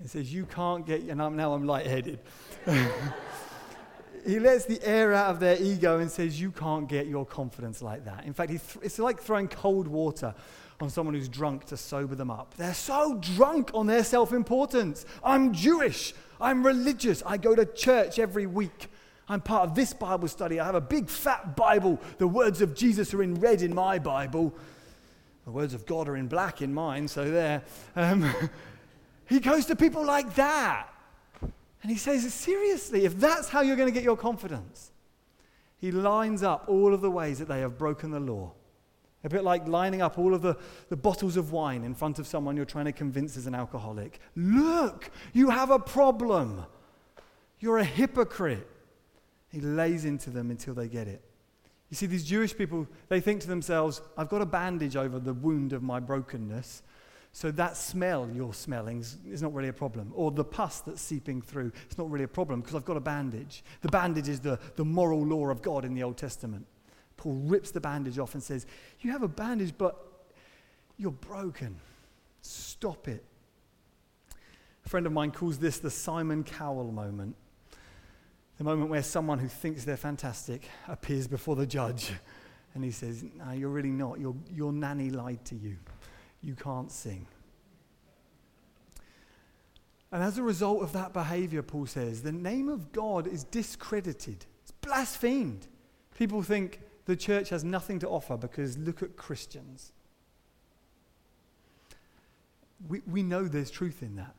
He 0.00 0.08
says, 0.08 0.32
You 0.32 0.46
can't 0.46 0.86
get, 0.86 1.02
and 1.02 1.20
I'm, 1.20 1.36
now 1.36 1.52
I'm 1.52 1.66
lightheaded. 1.66 2.20
he 4.26 4.38
lets 4.38 4.64
the 4.64 4.82
air 4.82 5.12
out 5.12 5.30
of 5.30 5.40
their 5.40 5.60
ego 5.60 5.98
and 5.98 6.10
says, 6.10 6.40
You 6.40 6.50
can't 6.50 6.88
get 6.88 7.06
your 7.06 7.26
confidence 7.26 7.82
like 7.82 8.04
that. 8.04 8.24
In 8.24 8.32
fact, 8.32 8.50
th- 8.50 8.62
it's 8.82 8.98
like 8.98 9.20
throwing 9.20 9.48
cold 9.48 9.88
water 9.88 10.34
on 10.80 10.88
someone 10.88 11.14
who's 11.14 11.28
drunk 11.28 11.64
to 11.66 11.76
sober 11.76 12.14
them 12.14 12.30
up. 12.30 12.54
They're 12.54 12.74
so 12.74 13.16
drunk 13.16 13.72
on 13.74 13.86
their 13.86 14.04
self 14.04 14.32
importance. 14.32 15.04
I'm 15.24 15.52
Jewish. 15.52 16.14
I'm 16.40 16.64
religious. 16.64 17.22
I 17.26 17.36
go 17.36 17.56
to 17.56 17.66
church 17.66 18.18
every 18.18 18.46
week. 18.46 18.88
I'm 19.28 19.40
part 19.40 19.68
of 19.68 19.74
this 19.74 19.92
Bible 19.92 20.28
study. 20.28 20.58
I 20.58 20.64
have 20.64 20.74
a 20.74 20.80
big 20.80 21.08
fat 21.08 21.54
Bible. 21.54 22.00
The 22.16 22.26
words 22.26 22.62
of 22.62 22.74
Jesus 22.74 23.12
are 23.12 23.22
in 23.22 23.34
red 23.34 23.60
in 23.60 23.74
my 23.74 23.98
Bible. 23.98 24.54
The 25.44 25.50
words 25.50 25.74
of 25.74 25.86
God 25.86 26.08
are 26.08 26.16
in 26.16 26.28
black 26.28 26.62
in 26.62 26.72
mine, 26.72 27.08
so 27.08 27.30
there. 27.30 27.62
Um, 27.94 28.32
he 29.26 29.40
goes 29.40 29.66
to 29.66 29.76
people 29.76 30.04
like 30.04 30.34
that. 30.36 30.88
And 31.82 31.92
he 31.92 31.96
says, 31.96 32.32
seriously, 32.32 33.04
if 33.04 33.18
that's 33.18 33.48
how 33.48 33.60
you're 33.60 33.76
going 33.76 33.88
to 33.88 33.94
get 33.94 34.02
your 34.02 34.16
confidence, 34.16 34.92
he 35.78 35.92
lines 35.92 36.42
up 36.42 36.64
all 36.66 36.92
of 36.92 37.00
the 37.02 37.10
ways 37.10 37.38
that 37.38 37.48
they 37.48 37.60
have 37.60 37.78
broken 37.78 38.10
the 38.10 38.20
law. 38.20 38.52
A 39.24 39.28
bit 39.28 39.44
like 39.44 39.66
lining 39.66 40.00
up 40.00 40.18
all 40.18 40.32
of 40.32 40.42
the, 40.42 40.56
the 40.88 40.96
bottles 40.96 41.36
of 41.36 41.52
wine 41.52 41.84
in 41.84 41.94
front 41.94 42.18
of 42.18 42.26
someone 42.26 42.56
you're 42.56 42.64
trying 42.64 42.84
to 42.86 42.92
convince 42.92 43.36
is 43.36 43.46
an 43.46 43.54
alcoholic. 43.54 44.20
Look, 44.36 45.10
you 45.32 45.50
have 45.50 45.70
a 45.70 45.78
problem. 45.78 46.64
You're 47.58 47.78
a 47.78 47.84
hypocrite. 47.84 48.66
He 49.50 49.60
lays 49.60 50.04
into 50.04 50.30
them 50.30 50.50
until 50.50 50.74
they 50.74 50.88
get 50.88 51.08
it. 51.08 51.22
You 51.90 51.96
see, 51.96 52.06
these 52.06 52.24
Jewish 52.24 52.56
people, 52.56 52.86
they 53.08 53.20
think 53.20 53.40
to 53.42 53.46
themselves, 53.46 54.02
I've 54.16 54.28
got 54.28 54.42
a 54.42 54.46
bandage 54.46 54.94
over 54.94 55.18
the 55.18 55.32
wound 55.32 55.72
of 55.72 55.82
my 55.82 56.00
brokenness. 56.00 56.82
So 57.32 57.50
that 57.52 57.76
smell 57.76 58.28
you're 58.32 58.54
smelling 58.54 59.00
is 59.00 59.42
not 59.42 59.54
really 59.54 59.68
a 59.68 59.72
problem. 59.72 60.12
Or 60.14 60.30
the 60.30 60.44
pus 60.44 60.80
that's 60.80 61.00
seeping 61.00 61.40
through, 61.40 61.72
it's 61.86 61.96
not 61.96 62.10
really 62.10 62.24
a 62.24 62.28
problem 62.28 62.60
because 62.60 62.74
I've 62.74 62.84
got 62.84 62.96
a 62.96 63.00
bandage. 63.00 63.62
The 63.80 63.88
bandage 63.88 64.28
is 64.28 64.40
the, 64.40 64.58
the 64.76 64.84
moral 64.84 65.24
law 65.24 65.48
of 65.48 65.62
God 65.62 65.84
in 65.84 65.94
the 65.94 66.02
Old 66.02 66.16
Testament. 66.16 66.66
Paul 67.16 67.34
rips 67.34 67.70
the 67.70 67.80
bandage 67.80 68.18
off 68.18 68.34
and 68.34 68.42
says, 68.42 68.66
You 69.00 69.12
have 69.12 69.22
a 69.22 69.28
bandage, 69.28 69.74
but 69.76 69.96
you're 70.96 71.10
broken. 71.10 71.76
Stop 72.42 73.08
it. 73.08 73.24
A 74.84 74.88
friend 74.88 75.06
of 75.06 75.12
mine 75.12 75.32
calls 75.32 75.58
this 75.58 75.78
the 75.78 75.90
Simon 75.90 76.44
Cowell 76.44 76.92
moment. 76.92 77.36
The 78.58 78.64
moment 78.64 78.90
where 78.90 79.02
someone 79.02 79.38
who 79.38 79.48
thinks 79.48 79.84
they're 79.84 79.96
fantastic 79.96 80.68
appears 80.88 81.26
before 81.26 81.56
the 81.56 81.66
judge 81.66 82.12
and 82.74 82.84
he 82.84 82.90
says, 82.90 83.24
No, 83.36 83.52
you're 83.52 83.70
really 83.70 83.90
not. 83.90 84.18
Your, 84.18 84.34
your 84.52 84.72
nanny 84.72 85.10
lied 85.10 85.44
to 85.46 85.54
you 85.54 85.76
you 86.42 86.54
can't 86.54 86.90
sing. 86.90 87.26
And 90.10 90.22
as 90.22 90.38
a 90.38 90.42
result 90.42 90.82
of 90.82 90.92
that 90.92 91.12
behavior, 91.12 91.62
Paul 91.62 91.86
says, 91.86 92.22
the 92.22 92.32
name 92.32 92.68
of 92.68 92.92
God 92.92 93.26
is 93.26 93.44
discredited, 93.44 94.46
it's 94.62 94.70
blasphemed. 94.80 95.66
People 96.16 96.42
think 96.42 96.80
the 97.04 97.16
church 97.16 97.50
has 97.50 97.62
nothing 97.62 97.98
to 98.00 98.08
offer 98.08 98.36
because 98.36 98.78
look 98.78 99.02
at 99.02 99.16
Christians. 99.16 99.92
We, 102.88 103.02
we 103.06 103.22
know 103.22 103.46
there's 103.46 103.70
truth 103.70 104.02
in 104.02 104.16
that. 104.16 104.34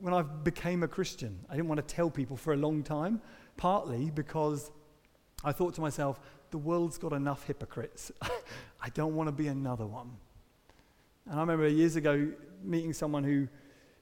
When 0.00 0.12
I 0.12 0.22
became 0.22 0.82
a 0.82 0.88
Christian, 0.88 1.38
I 1.48 1.56
didn't 1.56 1.68
want 1.68 1.86
to 1.86 1.94
tell 1.94 2.10
people 2.10 2.36
for 2.36 2.52
a 2.52 2.56
long 2.56 2.82
time, 2.82 3.20
partly 3.56 4.10
because 4.10 4.70
I 5.44 5.52
thought 5.52 5.74
to 5.74 5.80
myself, 5.80 6.20
the 6.50 6.58
world's 6.58 6.98
got 6.98 7.12
enough 7.12 7.46
hypocrites. 7.46 8.12
I 8.80 8.88
don't 8.90 9.14
want 9.14 9.28
to 9.28 9.32
be 9.32 9.48
another 9.48 9.86
one. 9.86 10.10
And 11.26 11.36
I 11.36 11.40
remember 11.40 11.66
years 11.68 11.96
ago 11.96 12.30
meeting 12.62 12.92
someone 12.92 13.24
who, 13.24 13.48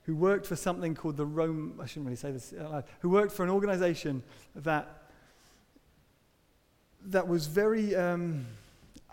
who 0.03 0.15
worked 0.15 0.47
for 0.47 0.57
something 0.57 0.95
called 0.95 1.17
the 1.17 1.27
Rome, 1.27 1.79
I 1.83 1.87
shouldn't 1.87 2.07
really 2.07 2.17
say 2.17 2.33
this, 2.33 2.53
uh, 2.53 2.83
who 3.01 3.11
worked 3.11 3.33
for 3.33 3.45
an 3.45 3.51
organization 3.51 4.23
that, 4.57 5.05
that 7.07 7.27
was 7.27 7.47
very 7.47 7.95
um, 7.97 8.47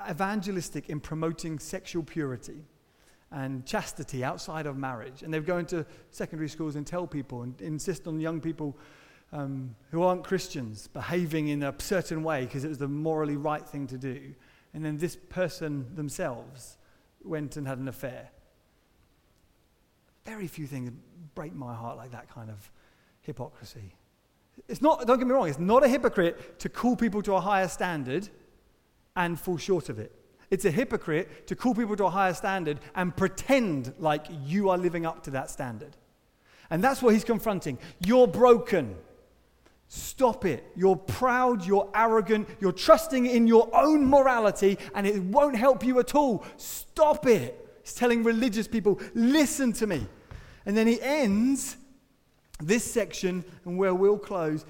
evangelistic 0.09 0.89
in 0.89 0.99
promoting 0.99 1.59
sexual 1.59 2.03
purity 2.03 2.63
and 3.31 3.65
chastity 3.65 4.23
outside 4.23 4.65
of 4.65 4.77
marriage. 4.77 5.23
And 5.23 5.33
they'd 5.33 5.45
go 5.45 5.57
into 5.57 5.85
secondary 6.09 6.49
schools 6.49 6.75
and 6.75 6.85
tell 6.85 7.07
people 7.07 7.43
and 7.43 7.59
insist 7.61 8.07
on 8.07 8.19
young 8.19 8.41
people 8.41 8.77
um, 9.31 9.75
who 9.91 10.03
aren't 10.03 10.23
Christians 10.23 10.87
behaving 10.87 11.47
in 11.47 11.63
a 11.63 11.73
certain 11.77 12.23
way 12.23 12.45
because 12.45 12.65
it 12.65 12.69
was 12.69 12.77
the 12.77 12.87
morally 12.87 13.37
right 13.37 13.65
thing 13.65 13.87
to 13.87 13.97
do. 13.97 14.33
And 14.73 14.83
then 14.83 14.97
this 14.97 15.15
person 15.15 15.95
themselves 15.95 16.77
went 17.23 17.57
and 17.57 17.67
had 17.67 17.77
an 17.77 17.87
affair. 17.87 18.29
Very 20.25 20.47
few 20.47 20.67
things 20.67 20.91
break 21.33 21.53
my 21.53 21.73
heart 21.73 21.97
like 21.97 22.11
that 22.11 22.29
kind 22.29 22.49
of 22.49 22.71
hypocrisy. 23.21 23.95
It's 24.67 24.81
not, 24.81 25.07
don't 25.07 25.17
get 25.17 25.27
me 25.27 25.33
wrong, 25.33 25.47
it's 25.47 25.59
not 25.59 25.83
a 25.83 25.87
hypocrite 25.87 26.59
to 26.59 26.69
call 26.69 26.95
people 26.95 27.21
to 27.23 27.33
a 27.33 27.39
higher 27.39 27.67
standard 27.67 28.29
and 29.15 29.39
fall 29.39 29.57
short 29.57 29.89
of 29.89 29.99
it. 29.99 30.13
It's 30.51 30.65
a 30.65 30.71
hypocrite 30.71 31.47
to 31.47 31.55
call 31.55 31.73
people 31.73 31.95
to 31.95 32.05
a 32.05 32.09
higher 32.09 32.33
standard 32.33 32.79
and 32.93 33.15
pretend 33.15 33.93
like 33.97 34.27
you 34.45 34.69
are 34.69 34.77
living 34.77 35.05
up 35.05 35.23
to 35.23 35.31
that 35.31 35.49
standard. 35.49 35.95
And 36.69 36.83
that's 36.83 37.01
what 37.01 37.13
he's 37.13 37.23
confronting. 37.23 37.79
You're 37.99 38.27
broken. 38.27 38.95
Stop 39.87 40.45
it. 40.45 40.65
You're 40.75 40.95
proud, 40.95 41.65
you're 41.65 41.89
arrogant, 41.95 42.47
you're 42.59 42.71
trusting 42.71 43.25
in 43.25 43.47
your 43.47 43.69
own 43.73 44.05
morality, 44.05 44.77
and 44.95 45.05
it 45.05 45.21
won't 45.21 45.55
help 45.55 45.83
you 45.83 45.99
at 45.99 46.15
all. 46.15 46.45
Stop 46.55 47.27
it. 47.27 47.57
He's 47.83 47.93
telling 47.93 48.23
religious 48.23 48.67
people, 48.67 49.01
listen 49.13 49.73
to 49.73 49.87
me. 49.87 50.07
And 50.65 50.77
then 50.77 50.87
he 50.87 51.01
ends 51.01 51.75
this 52.61 52.89
section, 52.89 53.43
and 53.65 53.77
where 53.77 53.93
we'll 53.93 54.17
close, 54.17 54.65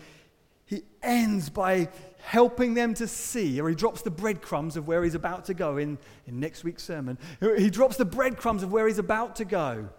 he 0.66 0.84
ends 1.04 1.50
by 1.50 1.90
helping 2.24 2.74
them 2.74 2.94
to 2.96 3.08
see, 3.08 3.60
or 3.60 3.70
he 3.70 3.76
drops 3.76 4.02
the 4.02 4.12
breadcrumbs 4.12 4.78
of 4.78 4.88
where 4.88 5.04
he's 5.04 5.16
about 5.16 5.46
to 5.46 5.54
go 5.54 5.78
in, 5.78 5.98
in 6.28 6.40
next 6.40 6.64
week's 6.64 6.84
sermon. 6.84 7.18
He 7.58 7.70
drops 7.70 7.98
the 7.98 8.06
breadcrumbs 8.06 8.64
of 8.64 8.72
where 8.72 8.88
he's 8.88 9.00
about 9.00 9.36
to 9.38 9.46
go 9.46 9.90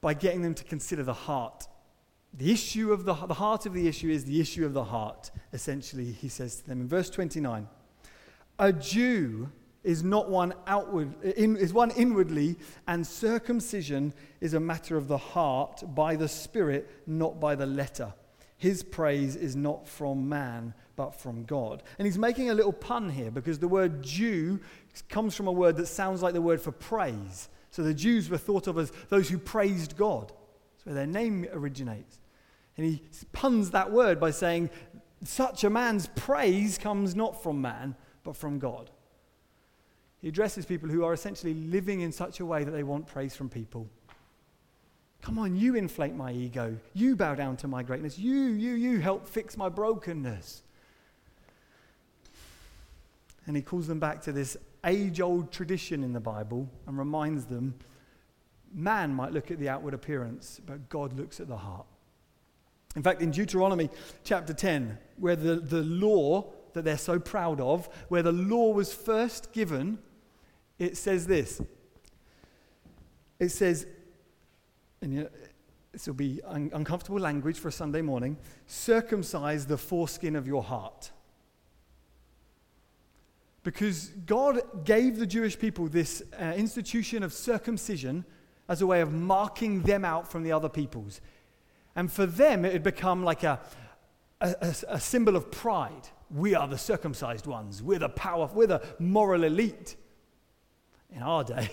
by 0.00 0.14
getting 0.14 0.42
them 0.42 0.54
to 0.54 0.64
consider 0.64 1.02
the 1.02 1.12
heart. 1.12 1.66
The 2.34 2.52
issue 2.52 2.92
of 2.92 3.04
the, 3.04 3.14
the 3.14 3.34
heart 3.34 3.66
of 3.66 3.72
the 3.72 3.88
issue 3.88 4.10
is 4.10 4.24
the 4.24 4.40
issue 4.40 4.64
of 4.64 4.74
the 4.74 4.84
heart, 4.84 5.30
essentially, 5.52 6.12
he 6.12 6.28
says 6.28 6.56
to 6.56 6.68
them 6.68 6.80
in 6.80 6.88
verse 6.88 7.10
29. 7.10 7.66
A 8.58 8.72
Jew 8.72 9.50
is 9.84 10.02
not 10.02 10.28
one 10.28 10.52
outward, 10.66 11.22
in, 11.22 11.56
is 11.56 11.72
one 11.72 11.90
inwardly, 11.92 12.56
and 12.86 13.06
circumcision 13.06 14.12
is 14.40 14.54
a 14.54 14.60
matter 14.60 14.96
of 14.96 15.08
the 15.08 15.18
heart 15.18 15.82
by 15.94 16.16
the 16.16 16.28
Spirit, 16.28 16.90
not 17.06 17.40
by 17.40 17.54
the 17.54 17.66
letter. 17.66 18.12
His 18.56 18.82
praise 18.82 19.36
is 19.36 19.54
not 19.54 19.88
from 19.88 20.28
man, 20.28 20.74
but 20.98 21.14
from 21.14 21.44
God. 21.44 21.84
And 21.96 22.06
he's 22.06 22.18
making 22.18 22.50
a 22.50 22.54
little 22.54 22.72
pun 22.72 23.08
here 23.08 23.30
because 23.30 23.60
the 23.60 23.68
word 23.68 24.02
Jew 24.02 24.58
comes 25.08 25.36
from 25.36 25.46
a 25.46 25.52
word 25.52 25.76
that 25.76 25.86
sounds 25.86 26.24
like 26.24 26.34
the 26.34 26.42
word 26.42 26.60
for 26.60 26.72
praise. 26.72 27.48
So 27.70 27.84
the 27.84 27.94
Jews 27.94 28.28
were 28.28 28.36
thought 28.36 28.66
of 28.66 28.76
as 28.76 28.90
those 29.08 29.28
who 29.28 29.38
praised 29.38 29.96
God. 29.96 30.32
That's 30.72 30.86
where 30.86 30.96
their 30.96 31.06
name 31.06 31.46
originates. 31.52 32.18
And 32.76 32.84
he 32.84 33.00
puns 33.30 33.70
that 33.70 33.92
word 33.92 34.18
by 34.18 34.32
saying, 34.32 34.70
such 35.22 35.62
a 35.62 35.70
man's 35.70 36.08
praise 36.16 36.78
comes 36.78 37.14
not 37.14 37.44
from 37.44 37.60
man, 37.60 37.94
but 38.24 38.34
from 38.34 38.58
God. 38.58 38.90
He 40.20 40.26
addresses 40.26 40.66
people 40.66 40.88
who 40.88 41.04
are 41.04 41.12
essentially 41.12 41.54
living 41.54 42.00
in 42.00 42.10
such 42.10 42.40
a 42.40 42.46
way 42.46 42.64
that 42.64 42.72
they 42.72 42.82
want 42.82 43.06
praise 43.06 43.36
from 43.36 43.48
people. 43.48 43.88
Come 45.22 45.38
on, 45.38 45.54
you 45.54 45.76
inflate 45.76 46.16
my 46.16 46.32
ego. 46.32 46.76
You 46.92 47.14
bow 47.14 47.36
down 47.36 47.56
to 47.58 47.68
my 47.68 47.84
greatness. 47.84 48.18
You, 48.18 48.34
you, 48.34 48.74
you 48.74 48.98
help 48.98 49.28
fix 49.28 49.56
my 49.56 49.68
brokenness. 49.68 50.64
And 53.48 53.56
he 53.56 53.62
calls 53.62 53.88
them 53.88 53.98
back 53.98 54.20
to 54.22 54.32
this 54.32 54.56
age 54.84 55.20
old 55.20 55.50
tradition 55.50 56.04
in 56.04 56.12
the 56.12 56.20
Bible 56.20 56.70
and 56.86 56.96
reminds 56.96 57.46
them 57.46 57.74
man 58.72 59.14
might 59.14 59.32
look 59.32 59.50
at 59.50 59.58
the 59.58 59.68
outward 59.68 59.94
appearance, 59.94 60.60
but 60.64 60.88
God 60.88 61.14
looks 61.14 61.40
at 61.40 61.48
the 61.48 61.56
heart. 61.56 61.86
In 62.96 63.02
fact, 63.02 63.22
in 63.22 63.30
Deuteronomy 63.30 63.90
chapter 64.24 64.52
10, 64.52 64.98
where 65.16 65.36
the, 65.36 65.56
the 65.56 65.82
law 65.82 66.52
that 66.74 66.84
they're 66.84 66.98
so 66.98 67.18
proud 67.18 67.60
of, 67.60 67.88
where 68.08 68.22
the 68.22 68.32
law 68.32 68.72
was 68.72 68.92
first 68.92 69.52
given, 69.52 69.98
it 70.78 70.96
says 70.96 71.26
this. 71.26 71.60
It 73.38 73.50
says, 73.50 73.86
and 75.00 75.14
you 75.14 75.20
know, 75.20 75.28
this 75.92 76.06
will 76.06 76.14
be 76.14 76.40
un- 76.44 76.70
uncomfortable 76.74 77.20
language 77.20 77.58
for 77.58 77.68
a 77.68 77.72
Sunday 77.72 78.02
morning 78.02 78.36
circumcise 78.66 79.66
the 79.66 79.78
foreskin 79.78 80.36
of 80.36 80.46
your 80.46 80.62
heart. 80.62 81.12
Because 83.68 84.06
God 84.24 84.86
gave 84.86 85.18
the 85.18 85.26
Jewish 85.26 85.58
people 85.58 85.88
this 85.88 86.22
uh, 86.40 86.54
institution 86.56 87.22
of 87.22 87.34
circumcision 87.34 88.24
as 88.66 88.80
a 88.80 88.86
way 88.86 89.02
of 89.02 89.12
marking 89.12 89.82
them 89.82 90.06
out 90.06 90.32
from 90.32 90.42
the 90.42 90.52
other 90.52 90.70
peoples. 90.70 91.20
And 91.94 92.10
for 92.10 92.24
them, 92.24 92.64
it 92.64 92.72
had 92.72 92.82
become 92.82 93.24
like 93.24 93.44
a, 93.44 93.60
a, 94.40 94.74
a 94.88 94.98
symbol 94.98 95.36
of 95.36 95.50
pride. 95.50 96.08
We 96.30 96.54
are 96.54 96.66
the 96.66 96.78
circumcised 96.78 97.46
ones. 97.46 97.82
We're 97.82 97.98
the 97.98 98.08
power, 98.08 98.48
we're 98.54 98.68
the 98.68 98.82
moral 98.98 99.44
elite. 99.44 99.96
In 101.14 101.22
our 101.22 101.44
day, 101.44 101.68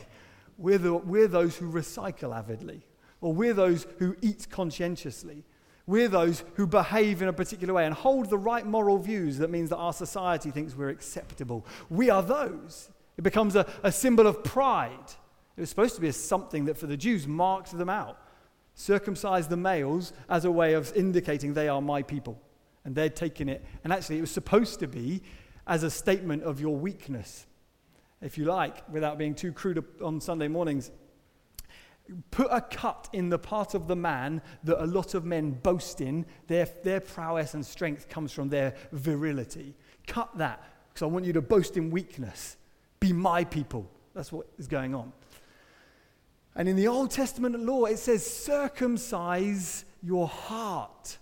we're, 0.57 0.79
the, 0.79 0.95
we're 0.95 1.29
those 1.29 1.55
who 1.55 1.71
recycle 1.71 2.37
avidly 2.37 2.85
or 3.21 3.31
we're 3.31 3.53
those 3.53 3.87
who 3.99 4.17
eat 4.21 4.47
conscientiously. 4.49 5.45
We're 5.87 6.07
those 6.07 6.43
who 6.55 6.65
behave 6.65 7.21
in 7.21 7.27
a 7.27 7.33
particular 7.33 7.73
way 7.73 7.85
and 7.85 7.93
hold 7.93 8.29
the 8.29 8.37
right 8.37 8.65
moral 8.65 8.97
views 8.97 9.37
that 9.37 9.51
means 9.51 9.69
that 9.69 9.77
our 9.77 9.93
society 9.93 10.49
thinks 10.49 10.75
we're 10.75 10.89
acceptable. 10.89 11.65
We 11.89 12.09
are 12.09 12.23
those. 12.23 12.89
It 13.17 13.21
becomes 13.21 13.55
a, 13.55 13.67
a 13.83 13.91
symbol 13.91 14.25
of 14.25 14.43
pride. 14.43 15.11
It 15.55 15.61
was 15.61 15.69
supposed 15.69 15.95
to 15.95 16.01
be 16.01 16.11
something 16.11 16.65
that 16.65 16.77
for 16.77 16.87
the 16.87 16.97
Jews 16.97 17.27
marked 17.27 17.77
them 17.77 17.89
out. 17.89 18.19
Circumcise 18.73 19.47
the 19.47 19.57
males 19.57 20.11
as 20.27 20.43
a 20.43 20.51
way 20.51 20.73
of 20.73 20.91
indicating 20.95 21.53
they 21.53 21.69
are 21.69 21.81
my 21.81 22.01
people. 22.01 22.41
And 22.83 22.95
they're 22.95 23.09
taking 23.09 23.47
it. 23.47 23.63
And 23.83 23.93
actually, 23.93 24.17
it 24.17 24.21
was 24.21 24.31
supposed 24.31 24.79
to 24.79 24.87
be 24.87 25.21
as 25.67 25.83
a 25.83 25.89
statement 25.89 26.43
of 26.43 26.59
your 26.59 26.75
weakness. 26.75 27.45
If 28.21 28.37
you 28.37 28.45
like, 28.45 28.87
without 28.91 29.17
being 29.17 29.35
too 29.35 29.51
crude 29.51 29.83
on 30.01 30.19
Sunday 30.19 30.47
mornings, 30.47 30.91
put 32.31 32.47
a 32.51 32.61
cut 32.61 33.09
in 33.13 33.29
the 33.29 33.39
part 33.39 33.73
of 33.73 33.87
the 33.87 33.95
man 33.95 34.41
that 34.63 34.83
a 34.83 34.85
lot 34.85 35.13
of 35.13 35.25
men 35.25 35.51
boast 35.51 36.01
in. 36.01 36.25
Their, 36.47 36.67
their 36.83 36.99
prowess 36.99 37.53
and 37.53 37.65
strength 37.65 38.09
comes 38.09 38.31
from 38.31 38.49
their 38.49 38.75
virility. 38.91 39.75
Cut 40.07 40.37
that, 40.37 40.63
because 40.89 41.01
I 41.01 41.07
want 41.07 41.25
you 41.25 41.33
to 41.33 41.41
boast 41.41 41.77
in 41.77 41.89
weakness. 41.89 42.57
Be 42.99 43.11
my 43.11 43.43
people. 43.43 43.89
That's 44.13 44.31
what 44.31 44.47
is 44.57 44.67
going 44.67 44.93
on. 44.93 45.11
And 46.55 46.69
in 46.69 46.75
the 46.75 46.87
Old 46.87 47.11
Testament 47.11 47.59
law, 47.59 47.85
it 47.85 47.97
says, 47.97 48.25
circumcise 48.25 49.83
your 50.01 50.27
heart. 50.27 51.17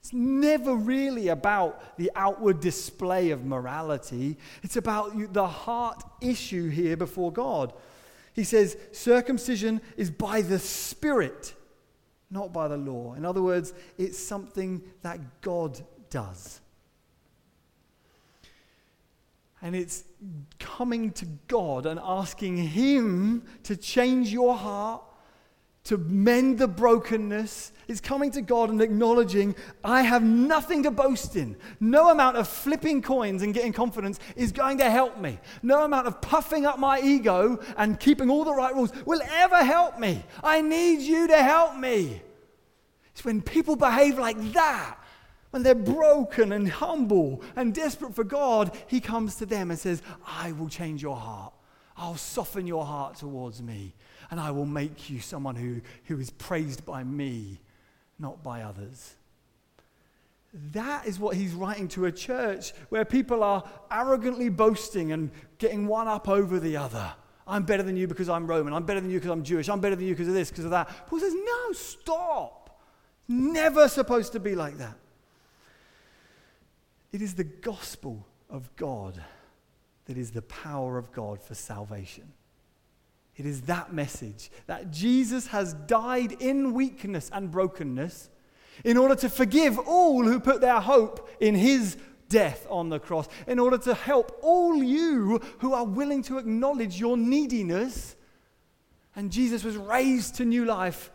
It's 0.00 0.12
never 0.12 0.74
really 0.74 1.28
about 1.28 1.96
the 1.98 2.10
outward 2.16 2.60
display 2.60 3.30
of 3.30 3.44
morality. 3.44 4.38
It's 4.62 4.76
about 4.76 5.32
the 5.32 5.46
heart 5.46 6.02
issue 6.20 6.68
here 6.70 6.96
before 6.96 7.30
God. 7.32 7.74
He 8.32 8.44
says 8.44 8.76
circumcision 8.92 9.80
is 9.96 10.10
by 10.10 10.40
the 10.40 10.58
Spirit, 10.58 11.54
not 12.30 12.52
by 12.52 12.68
the 12.68 12.76
law. 12.76 13.14
In 13.14 13.24
other 13.24 13.42
words, 13.42 13.74
it's 13.98 14.18
something 14.18 14.82
that 15.02 15.20
God 15.42 15.80
does. 16.10 16.60
And 19.60 19.76
it's 19.76 20.04
coming 20.58 21.12
to 21.12 21.26
God 21.46 21.86
and 21.86 22.00
asking 22.02 22.56
Him 22.56 23.44
to 23.64 23.76
change 23.76 24.32
your 24.32 24.56
heart 24.56 25.02
to 25.84 25.98
mend 25.98 26.58
the 26.58 26.68
brokenness. 26.68 27.72
It's 27.88 28.00
coming 28.00 28.30
to 28.32 28.42
God 28.42 28.70
and 28.70 28.80
acknowledging, 28.80 29.56
I 29.82 30.02
have 30.02 30.22
nothing 30.22 30.84
to 30.84 30.90
boast 30.90 31.34
in. 31.34 31.56
No 31.80 32.10
amount 32.10 32.36
of 32.36 32.46
flipping 32.46 33.02
coins 33.02 33.42
and 33.42 33.52
getting 33.52 33.72
confidence 33.72 34.20
is 34.36 34.52
going 34.52 34.78
to 34.78 34.88
help 34.88 35.18
me. 35.18 35.38
No 35.62 35.84
amount 35.84 36.06
of 36.06 36.20
puffing 36.20 36.64
up 36.64 36.78
my 36.78 37.00
ego 37.00 37.58
and 37.76 37.98
keeping 37.98 38.30
all 38.30 38.44
the 38.44 38.54
right 38.54 38.74
rules 38.74 38.92
will 39.04 39.20
ever 39.32 39.64
help 39.64 39.98
me. 39.98 40.24
I 40.42 40.62
need 40.62 41.00
you 41.00 41.26
to 41.26 41.42
help 41.42 41.76
me. 41.76 42.22
It's 43.12 43.24
when 43.24 43.42
people 43.42 43.76
behave 43.76 44.18
like 44.18 44.52
that, 44.52 44.98
when 45.50 45.62
they're 45.62 45.74
broken 45.74 46.52
and 46.52 46.68
humble 46.68 47.42
and 47.56 47.74
desperate 47.74 48.14
for 48.14 48.24
God, 48.24 48.74
He 48.86 49.00
comes 49.00 49.36
to 49.36 49.46
them 49.46 49.70
and 49.70 49.78
says, 49.78 50.00
I 50.26 50.52
will 50.52 50.68
change 50.68 51.02
your 51.02 51.16
heart. 51.16 51.52
I'll 51.96 52.16
soften 52.16 52.66
your 52.66 52.84
heart 52.84 53.16
towards 53.16 53.62
me 53.62 53.94
and 54.30 54.40
I 54.40 54.50
will 54.50 54.66
make 54.66 55.10
you 55.10 55.20
someone 55.20 55.56
who, 55.56 55.80
who 56.04 56.18
is 56.18 56.30
praised 56.30 56.86
by 56.86 57.04
me, 57.04 57.60
not 58.18 58.42
by 58.42 58.62
others. 58.62 59.14
That 60.72 61.06
is 61.06 61.18
what 61.18 61.36
he's 61.36 61.52
writing 61.52 61.88
to 61.88 62.06
a 62.06 62.12
church 62.12 62.72
where 62.88 63.04
people 63.04 63.42
are 63.42 63.64
arrogantly 63.90 64.48
boasting 64.48 65.12
and 65.12 65.30
getting 65.58 65.86
one 65.86 66.08
up 66.08 66.28
over 66.28 66.58
the 66.58 66.76
other. 66.76 67.12
I'm 67.46 67.64
better 67.64 67.82
than 67.82 67.96
you 67.96 68.06
because 68.06 68.28
I'm 68.28 68.46
Roman. 68.46 68.72
I'm 68.72 68.84
better 68.84 69.00
than 69.00 69.10
you 69.10 69.18
because 69.18 69.30
I'm 69.30 69.42
Jewish. 69.42 69.68
I'm 69.68 69.80
better 69.80 69.96
than 69.96 70.06
you 70.06 70.14
because 70.14 70.28
of 70.28 70.34
this, 70.34 70.50
because 70.50 70.64
of 70.64 70.70
that. 70.70 71.06
Paul 71.06 71.20
says, 71.20 71.34
no, 71.34 71.72
stop. 71.72 72.80
Never 73.28 73.88
supposed 73.88 74.32
to 74.32 74.40
be 74.40 74.54
like 74.54 74.78
that. 74.78 74.96
It 77.12 77.20
is 77.20 77.34
the 77.34 77.44
gospel 77.44 78.26
of 78.48 78.74
God 78.76 79.22
that 80.06 80.16
is 80.16 80.32
the 80.32 80.42
power 80.42 80.98
of 80.98 81.12
God 81.12 81.40
for 81.42 81.54
salvation. 81.54 82.32
It 83.36 83.46
is 83.46 83.62
that 83.62 83.92
message 83.92 84.50
that 84.66 84.90
Jesus 84.90 85.48
has 85.48 85.74
died 85.74 86.32
in 86.40 86.74
weakness 86.74 87.30
and 87.32 87.50
brokenness 87.50 88.28
in 88.84 88.96
order 88.96 89.14
to 89.16 89.28
forgive 89.28 89.78
all 89.78 90.24
who 90.24 90.40
put 90.40 90.60
their 90.60 90.80
hope 90.80 91.30
in 91.40 91.54
his 91.54 91.96
death 92.28 92.66
on 92.70 92.88
the 92.88 92.98
cross, 92.98 93.28
in 93.46 93.58
order 93.58 93.78
to 93.78 93.94
help 93.94 94.38
all 94.42 94.82
you 94.82 95.38
who 95.58 95.74
are 95.74 95.84
willing 95.84 96.22
to 96.22 96.38
acknowledge 96.38 96.98
your 96.98 97.16
neediness. 97.16 98.16
And 99.14 99.30
Jesus 99.30 99.62
was 99.62 99.76
raised 99.76 100.36
to 100.36 100.44
new 100.44 100.64
life 100.64 101.10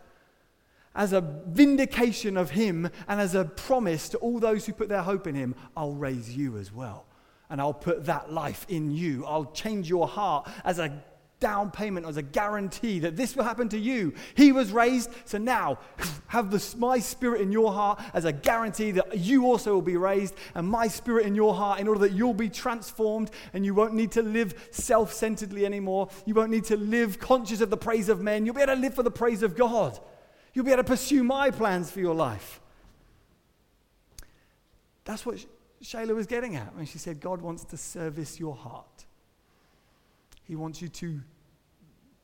as 0.94 1.12
a 1.12 1.20
vindication 1.46 2.36
of 2.36 2.50
him 2.50 2.88
and 3.06 3.20
as 3.20 3.34
a 3.34 3.44
promise 3.44 4.08
to 4.10 4.18
all 4.18 4.38
those 4.38 4.66
who 4.66 4.72
put 4.72 4.88
their 4.88 5.02
hope 5.02 5.26
in 5.26 5.34
him 5.34 5.54
I'll 5.76 5.94
raise 5.94 6.36
you 6.36 6.56
as 6.56 6.72
well. 6.72 7.07
And 7.50 7.60
I'll 7.60 7.74
put 7.74 8.06
that 8.06 8.32
life 8.32 8.66
in 8.68 8.90
you. 8.90 9.24
I'll 9.24 9.46
change 9.52 9.88
your 9.88 10.06
heart 10.06 10.48
as 10.64 10.78
a 10.78 11.02
down 11.40 11.70
payment, 11.70 12.06
as 12.06 12.16
a 12.16 12.22
guarantee 12.22 12.98
that 13.00 13.16
this 13.16 13.36
will 13.36 13.44
happen 13.44 13.68
to 13.68 13.78
you. 13.78 14.12
He 14.34 14.52
was 14.52 14.72
raised, 14.72 15.10
so 15.24 15.38
now 15.38 15.78
have 16.28 16.50
the, 16.50 16.76
my 16.78 16.98
spirit 16.98 17.40
in 17.40 17.52
your 17.52 17.72
heart 17.72 18.00
as 18.12 18.24
a 18.24 18.32
guarantee 18.32 18.90
that 18.92 19.18
you 19.18 19.46
also 19.46 19.74
will 19.74 19.82
be 19.82 19.96
raised, 19.96 20.34
and 20.54 20.66
my 20.66 20.88
spirit 20.88 21.26
in 21.26 21.34
your 21.34 21.54
heart 21.54 21.80
in 21.80 21.88
order 21.88 22.00
that 22.00 22.12
you'll 22.12 22.34
be 22.34 22.48
transformed 22.48 23.30
and 23.52 23.64
you 23.64 23.74
won't 23.74 23.94
need 23.94 24.12
to 24.12 24.22
live 24.22 24.68
self 24.70 25.12
centeredly 25.12 25.64
anymore. 25.64 26.08
You 26.26 26.34
won't 26.34 26.50
need 26.50 26.64
to 26.64 26.76
live 26.76 27.18
conscious 27.18 27.60
of 27.60 27.70
the 27.70 27.76
praise 27.76 28.08
of 28.08 28.20
men. 28.20 28.44
You'll 28.44 28.54
be 28.54 28.62
able 28.62 28.74
to 28.74 28.80
live 28.80 28.94
for 28.94 29.02
the 29.02 29.10
praise 29.10 29.42
of 29.42 29.56
God. 29.56 29.98
You'll 30.54 30.64
be 30.64 30.72
able 30.72 30.82
to 30.82 30.88
pursue 30.88 31.22
my 31.22 31.50
plans 31.50 31.90
for 31.90 32.00
your 32.00 32.14
life. 32.14 32.60
That's 35.04 35.24
what 35.24 35.44
Shayla 35.82 36.14
was 36.14 36.26
getting 36.26 36.56
at 36.56 36.74
when 36.74 36.86
she 36.86 36.98
said, 36.98 37.20
God 37.20 37.40
wants 37.40 37.64
to 37.66 37.76
service 37.76 38.40
your 38.40 38.54
heart. 38.54 39.06
He 40.44 40.56
wants 40.56 40.82
you 40.82 40.88
to 40.88 41.20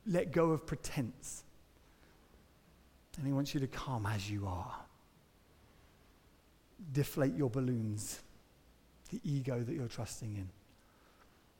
let 0.07 0.31
go 0.31 0.51
of 0.51 0.65
pretense. 0.65 1.43
And 3.17 3.25
He 3.25 3.33
wants 3.33 3.53
you 3.53 3.59
to 3.61 3.67
come 3.67 4.05
as 4.05 4.29
you 4.29 4.45
are. 4.47 4.75
Deflate 6.91 7.35
your 7.35 7.49
balloons, 7.49 8.19
the 9.09 9.21
ego 9.23 9.61
that 9.61 9.73
you're 9.73 9.87
trusting 9.87 10.35
in, 10.35 10.49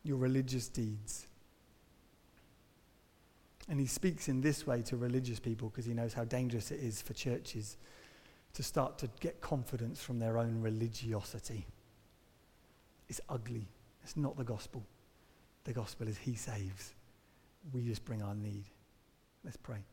your 0.04 0.18
religious 0.18 0.68
deeds. 0.68 1.28
And 3.70 3.80
He 3.80 3.88
speaks 3.88 4.28
in 4.28 4.42
this 4.42 4.68
way 4.68 4.82
to 4.84 4.98
religious 4.98 5.40
people 5.40 5.70
because 5.70 5.86
He 5.86 5.94
knows 5.94 6.14
how 6.14 6.26
dangerous 6.26 6.72
it 6.72 6.82
is 6.82 7.02
for 7.02 7.14
churches 7.14 7.78
to 8.54 8.64
start 8.64 8.98
to 8.98 9.10
get 9.20 9.40
confidence 9.40 10.02
from 10.02 10.20
their 10.20 10.38
own 10.38 10.62
religiosity. 10.62 11.66
It's 13.08 13.22
ugly. 13.30 13.68
It's 14.04 14.18
not 14.18 14.38
the 14.38 14.44
gospel. 14.44 14.86
The 15.64 15.74
gospel 15.74 16.08
is 16.08 16.18
He 16.18 16.36
saves. 16.36 16.94
We 17.74 17.86
just 17.86 18.06
bring 18.06 18.22
our 18.22 18.36
need. 18.36 18.66
Let's 19.44 19.58
pray. 19.58 19.84